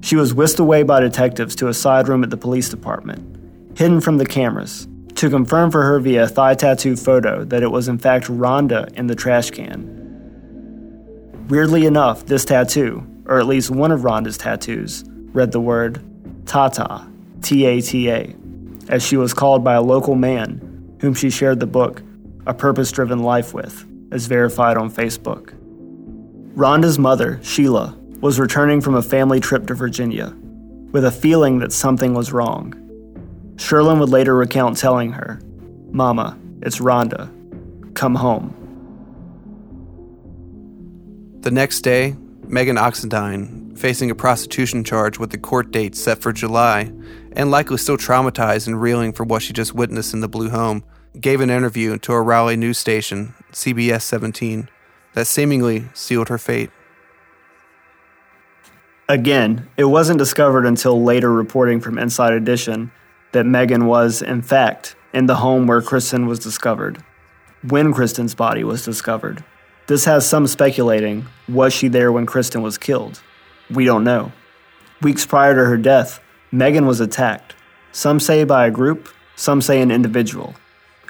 She 0.00 0.14
was 0.14 0.32
whisked 0.32 0.60
away 0.60 0.84
by 0.84 1.00
detectives 1.00 1.56
to 1.56 1.66
a 1.66 1.74
side 1.74 2.06
room 2.06 2.22
at 2.22 2.30
the 2.30 2.36
police 2.36 2.68
department, 2.68 3.76
hidden 3.76 4.00
from 4.00 4.18
the 4.18 4.26
cameras, 4.26 4.86
to 5.16 5.28
confirm 5.28 5.72
for 5.72 5.82
her 5.82 5.98
via 5.98 6.28
thigh 6.28 6.54
tattoo 6.54 6.94
photo 6.94 7.44
that 7.46 7.64
it 7.64 7.72
was 7.72 7.88
in 7.88 7.98
fact 7.98 8.26
Rhonda 8.26 8.92
in 8.94 9.08
the 9.08 9.16
trash 9.16 9.50
can. 9.50 9.98
Weirdly 11.48 11.84
enough, 11.84 12.26
this 12.26 12.44
tattoo, 12.44 13.04
or 13.26 13.40
at 13.40 13.46
least 13.46 13.72
one 13.72 13.90
of 13.90 14.02
Rhonda's 14.02 14.38
tattoos, 14.38 15.02
read 15.32 15.50
the 15.50 15.60
word 15.60 16.00
Tata, 16.50 17.06
T 17.42 17.64
A 17.64 17.80
T 17.80 18.10
A, 18.10 18.34
as 18.88 19.06
she 19.06 19.16
was 19.16 19.32
called 19.32 19.62
by 19.62 19.74
a 19.74 19.80
local 19.80 20.16
man 20.16 20.96
whom 21.00 21.14
she 21.14 21.30
shared 21.30 21.60
the 21.60 21.66
book 21.66 22.02
A 22.44 22.52
Purpose 22.52 22.90
Driven 22.90 23.20
Life 23.20 23.54
with, 23.54 23.86
as 24.10 24.26
verified 24.26 24.76
on 24.76 24.90
Facebook. 24.90 25.54
Rhonda's 26.56 26.98
mother, 26.98 27.38
Sheila, 27.44 27.96
was 28.20 28.40
returning 28.40 28.80
from 28.80 28.96
a 28.96 29.02
family 29.02 29.38
trip 29.38 29.68
to 29.68 29.74
Virginia, 29.74 30.34
with 30.90 31.04
a 31.04 31.12
feeling 31.12 31.60
that 31.60 31.72
something 31.72 32.14
was 32.14 32.32
wrong. 32.32 32.74
Sherlyn 33.54 34.00
would 34.00 34.08
later 34.08 34.34
recount 34.34 34.76
telling 34.76 35.12
her, 35.12 35.40
Mama, 35.92 36.36
it's 36.62 36.80
Rhonda. 36.80 37.30
Come 37.94 38.16
home. 38.16 38.56
The 41.42 41.52
next 41.52 41.82
day, 41.82 42.16
Megan 42.48 42.74
Oxendine, 42.74 43.69
facing 43.80 44.10
a 44.10 44.14
prostitution 44.14 44.84
charge 44.84 45.18
with 45.18 45.30
the 45.30 45.38
court 45.38 45.70
date 45.70 45.96
set 45.96 46.18
for 46.18 46.32
July, 46.32 46.92
and 47.32 47.50
likely 47.50 47.78
still 47.78 47.96
traumatized 47.96 48.66
and 48.66 48.80
reeling 48.80 49.12
from 49.12 49.28
what 49.28 49.42
she 49.42 49.54
just 49.54 49.74
witnessed 49.74 50.12
in 50.12 50.20
the 50.20 50.28
Blue 50.28 50.50
Home, 50.50 50.84
gave 51.18 51.40
an 51.40 51.50
interview 51.50 51.96
to 51.98 52.12
a 52.12 52.20
Raleigh 52.20 52.56
news 52.56 52.76
station, 52.76 53.34
CBS 53.52 54.02
17, 54.02 54.68
that 55.14 55.26
seemingly 55.26 55.88
sealed 55.94 56.28
her 56.28 56.38
fate. 56.38 56.70
Again, 59.08 59.68
it 59.76 59.84
wasn't 59.84 60.18
discovered 60.18 60.66
until 60.66 61.02
later 61.02 61.32
reporting 61.32 61.80
from 61.80 61.98
Inside 61.98 62.34
Edition 62.34 62.92
that 63.32 63.46
Megan 63.46 63.86
was, 63.86 64.22
in 64.22 64.42
fact, 64.42 64.94
in 65.12 65.26
the 65.26 65.36
home 65.36 65.66
where 65.66 65.82
Kristen 65.82 66.26
was 66.26 66.38
discovered. 66.38 67.02
When 67.62 67.92
Kristen's 67.92 68.34
body 68.34 68.62
was 68.62 68.84
discovered. 68.84 69.42
This 69.86 70.04
has 70.04 70.28
some 70.28 70.46
speculating 70.46 71.26
was 71.48 71.72
she 71.72 71.88
there 71.88 72.12
when 72.12 72.26
Kristen 72.26 72.62
was 72.62 72.78
killed? 72.78 73.20
We 73.70 73.84
don't 73.84 74.04
know. 74.04 74.32
Weeks 75.00 75.24
prior 75.24 75.54
to 75.54 75.64
her 75.64 75.78
death, 75.78 76.20
Megan 76.50 76.86
was 76.86 77.00
attacked. 77.00 77.54
Some 77.92 78.20
say 78.20 78.44
by 78.44 78.66
a 78.66 78.70
group, 78.70 79.08
some 79.36 79.62
say 79.62 79.80
an 79.80 79.90
individual. 79.90 80.54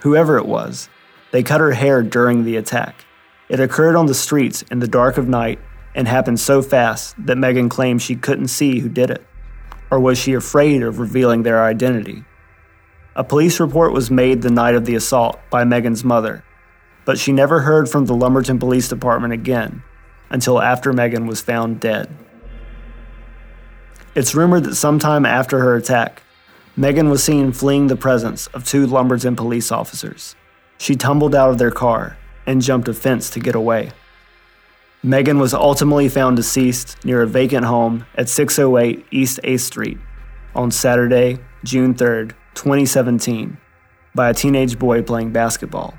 whoever 0.03 0.39
it 0.39 0.47
was, 0.47 0.89
they 1.31 1.43
cut 1.43 1.61
her 1.61 1.73
hair 1.73 2.03
during 2.03 2.45
the 2.45 2.57
attack. 2.57 3.05
It 3.49 3.61
occurred 3.61 3.97
on 3.97 4.07
the 4.07 4.15
streets 4.15 4.63
in 4.71 4.79
the 4.79 4.89
dark 4.89 5.19
of 5.19 5.29
night 5.29 5.59
and 5.95 6.07
happened 6.07 6.41
so 6.41 6.63
fast 6.63 7.15
that 7.19 7.37
Megan 7.37 7.69
claimed 7.69 8.01
she 8.01 8.17
couldn't 8.17 8.49
see 8.49 8.79
who 8.79 8.89
did 8.89 9.11
it. 9.11 9.27
Or 9.91 9.99
was 9.99 10.19
she 10.19 10.35
afraid 10.35 10.83
of 10.83 11.01
revealing 11.01 11.43
their 11.43 11.65
identity? 11.65 12.25
A 13.17 13.25
police 13.25 13.59
report 13.59 13.93
was 13.93 14.11
made 14.11 14.43
the 14.43 14.51
night 14.51 14.77
of 14.77 14.85
the 14.85 14.95
assault 14.95 15.41
by 15.51 15.65
Megan's 15.65 16.05
mother, 16.05 16.45
but 17.05 17.19
she 17.19 17.33
never 17.33 17.61
heard 17.61 17.89
from 17.89 18.07
the 18.07 18.15
Lumberton 18.15 18.61
Police 18.61 18.89
Department 18.89 19.33
again 19.33 19.83
until 20.31 20.63
after 20.63 20.93
Megan 20.93 21.27
was 21.27 21.41
found 21.41 21.81
dead. 21.81 22.09
It's 24.15 24.35
rumored 24.35 24.65
that 24.65 24.75
sometime 24.75 25.25
after 25.25 25.61
her 25.61 25.77
attack, 25.77 26.23
Megan 26.77 27.11
was 27.11 27.23
seen 27.23 27.53
fleeing 27.53 27.87
the 27.87 27.97
presence 27.97 28.49
of 28.49 28.65
two 28.65 28.87
Lumberton 28.87 29.37
police 29.37 29.71
officers. 29.71 30.35
She 30.79 30.97
tumbled 30.97 31.35
out 31.35 31.51
of 31.51 31.59
their 31.59 31.71
car 31.71 32.17
and 32.47 32.63
jumped 32.63 32.89
a 32.89 32.95
fence 32.95 33.31
to 33.31 33.41
get 33.41 33.55
away. 33.55 33.93
Megan 35.03 35.39
was 35.39 35.55
ultimately 35.55 36.09
found 36.09 36.37
deceased 36.37 37.03
near 37.05 37.23
a 37.23 37.27
vacant 37.27 37.67
home 37.67 38.05
at 38.17 38.29
608 38.29 39.07
East 39.11 39.39
8th 39.45 39.61
Street 39.61 39.99
on 40.55 40.71
Saturday, 40.71 41.39
June 41.63 41.95
3, 41.95 42.29
2017, 42.55 43.59
by 44.15 44.31
a 44.31 44.35
teenage 44.35 44.79
boy 44.79 45.03
playing 45.03 45.33
basketball. 45.33 45.95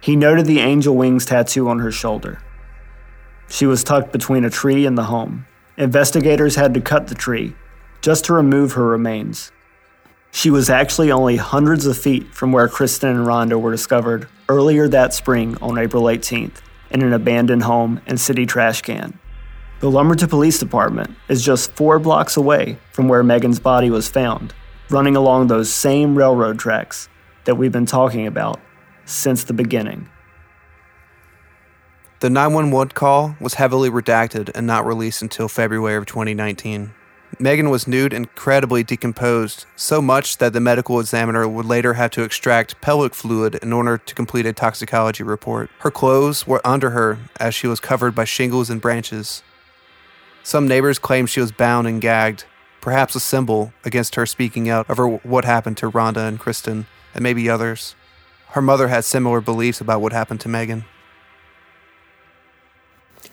He 0.00 0.16
noted 0.16 0.46
the 0.46 0.60
angel 0.60 0.96
wings 0.96 1.26
tattoo 1.26 1.68
on 1.68 1.80
her 1.80 1.92
shoulder. 1.92 2.40
She 3.48 3.66
was 3.66 3.84
tucked 3.84 4.12
between 4.12 4.44
a 4.44 4.50
tree 4.50 4.86
and 4.86 4.96
the 4.96 5.04
home. 5.04 5.46
Investigators 5.78 6.56
had 6.56 6.74
to 6.74 6.80
cut 6.80 7.06
the 7.06 7.14
tree 7.14 7.54
just 8.02 8.24
to 8.24 8.32
remove 8.32 8.72
her 8.72 8.84
remains. 8.84 9.52
She 10.32 10.50
was 10.50 10.68
actually 10.68 11.12
only 11.12 11.36
hundreds 11.36 11.86
of 11.86 11.96
feet 11.96 12.34
from 12.34 12.50
where 12.50 12.66
Kristen 12.66 13.10
and 13.10 13.24
Rhonda 13.24 13.60
were 13.60 13.70
discovered 13.70 14.26
earlier 14.48 14.88
that 14.88 15.14
spring 15.14 15.56
on 15.62 15.78
April 15.78 16.02
18th 16.02 16.56
in 16.90 17.02
an 17.02 17.12
abandoned 17.12 17.62
home 17.62 18.00
and 18.08 18.18
city 18.18 18.44
trash 18.44 18.82
can. 18.82 19.20
The 19.78 19.88
Lumberton 19.88 20.28
Police 20.28 20.58
Department 20.58 21.14
is 21.28 21.44
just 21.44 21.70
four 21.70 22.00
blocks 22.00 22.36
away 22.36 22.80
from 22.90 23.06
where 23.06 23.22
Megan's 23.22 23.60
body 23.60 23.88
was 23.88 24.08
found 24.08 24.52
running 24.90 25.14
along 25.14 25.46
those 25.46 25.72
same 25.72 26.18
railroad 26.18 26.58
tracks 26.58 27.08
that 27.44 27.54
we've 27.54 27.70
been 27.70 27.86
talking 27.86 28.26
about 28.26 28.60
since 29.04 29.44
the 29.44 29.52
beginning. 29.52 30.08
The 32.20 32.30
911 32.30 32.94
call 32.94 33.36
was 33.40 33.54
heavily 33.54 33.88
redacted 33.88 34.50
and 34.52 34.66
not 34.66 34.84
released 34.84 35.22
until 35.22 35.46
February 35.46 35.94
of 35.94 36.06
2019. 36.06 36.92
Megan 37.38 37.70
was 37.70 37.86
nude 37.86 38.12
and 38.12 38.26
incredibly 38.26 38.82
decomposed, 38.82 39.66
so 39.76 40.02
much 40.02 40.38
that 40.38 40.52
the 40.52 40.58
medical 40.58 40.98
examiner 40.98 41.46
would 41.46 41.64
later 41.64 41.94
have 41.94 42.10
to 42.10 42.24
extract 42.24 42.80
pelvic 42.80 43.14
fluid 43.14 43.54
in 43.62 43.72
order 43.72 43.98
to 43.98 44.14
complete 44.16 44.46
a 44.46 44.52
toxicology 44.52 45.22
report. 45.22 45.70
Her 45.78 45.92
clothes 45.92 46.44
were 46.44 46.60
under 46.66 46.90
her 46.90 47.18
as 47.38 47.54
she 47.54 47.68
was 47.68 47.78
covered 47.78 48.16
by 48.16 48.24
shingles 48.24 48.68
and 48.68 48.80
branches. 48.80 49.44
Some 50.42 50.66
neighbors 50.66 50.98
claimed 50.98 51.30
she 51.30 51.40
was 51.40 51.52
bound 51.52 51.86
and 51.86 52.00
gagged, 52.00 52.46
perhaps 52.80 53.14
a 53.14 53.20
symbol 53.20 53.72
against 53.84 54.16
her 54.16 54.26
speaking 54.26 54.68
out 54.68 54.90
over 54.90 55.06
what 55.06 55.44
happened 55.44 55.76
to 55.76 55.90
Rhonda 55.90 56.26
and 56.26 56.40
Kristen, 56.40 56.88
and 57.14 57.22
maybe 57.22 57.48
others. 57.48 57.94
Her 58.48 58.62
mother 58.62 58.88
had 58.88 59.04
similar 59.04 59.40
beliefs 59.40 59.80
about 59.80 60.00
what 60.00 60.12
happened 60.12 60.40
to 60.40 60.48
Megan. 60.48 60.84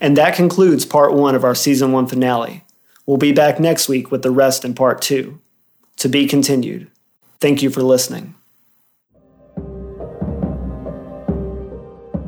And 0.02 0.18
that 0.18 0.36
concludes 0.36 0.86
part 0.86 1.14
one 1.14 1.36
of 1.36 1.44
our 1.44 1.56
season 1.56 1.92
one 1.92 2.08
finale. 2.08 2.64
We'll 3.06 3.18
be 3.18 3.32
back 3.32 3.60
next 3.60 3.88
week 3.88 4.12
with 4.12 4.24
the 4.24 4.32
rest 4.32 4.66
in 4.66 4.74
part 4.74 5.02
two. 5.02 5.40
To 5.98 6.10
be 6.10 6.28
continued. 6.28 6.90
Thank 7.40 7.62
you 7.62 7.70
for 7.70 7.82
listening. 7.82 8.36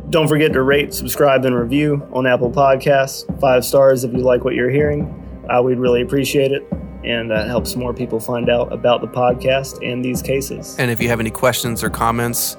Don't 0.09 0.29
forget 0.29 0.53
to 0.53 0.61
rate, 0.61 0.93
subscribe, 0.93 1.43
and 1.43 1.53
review 1.53 2.07
on 2.13 2.25
Apple 2.25 2.49
Podcasts. 2.49 3.25
Five 3.41 3.65
stars 3.65 4.05
if 4.05 4.13
you 4.13 4.19
like 4.19 4.45
what 4.45 4.55
you're 4.55 4.69
hearing. 4.69 5.13
Uh, 5.49 5.61
we'd 5.61 5.79
really 5.79 6.01
appreciate 6.01 6.51
it 6.51 6.65
and 7.03 7.31
that 7.31 7.47
helps 7.47 7.75
more 7.75 7.93
people 7.93 8.19
find 8.19 8.49
out 8.49 8.71
about 8.71 9.01
the 9.01 9.07
podcast 9.07 9.85
and 9.87 10.03
these 10.03 10.21
cases. 10.21 10.75
And 10.77 10.91
if 10.91 11.01
you 11.01 11.09
have 11.09 11.19
any 11.19 11.29
questions 11.29 11.83
or 11.83 11.89
comments, 11.89 12.57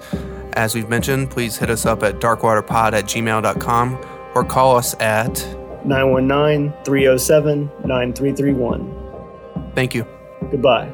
as 0.54 0.74
we've 0.74 0.88
mentioned, 0.88 1.30
please 1.30 1.56
hit 1.56 1.70
us 1.70 1.84
up 1.84 2.02
at 2.02 2.16
darkwaterpod 2.16 2.92
at 2.92 3.04
gmail.com 3.04 4.17
or 4.38 4.44
call 4.44 4.76
us 4.76 4.94
at 5.00 5.36
919 5.84 6.72
307 6.84 7.70
9331. 7.84 9.72
Thank 9.74 9.94
you. 9.94 10.06
Goodbye. 10.50 10.92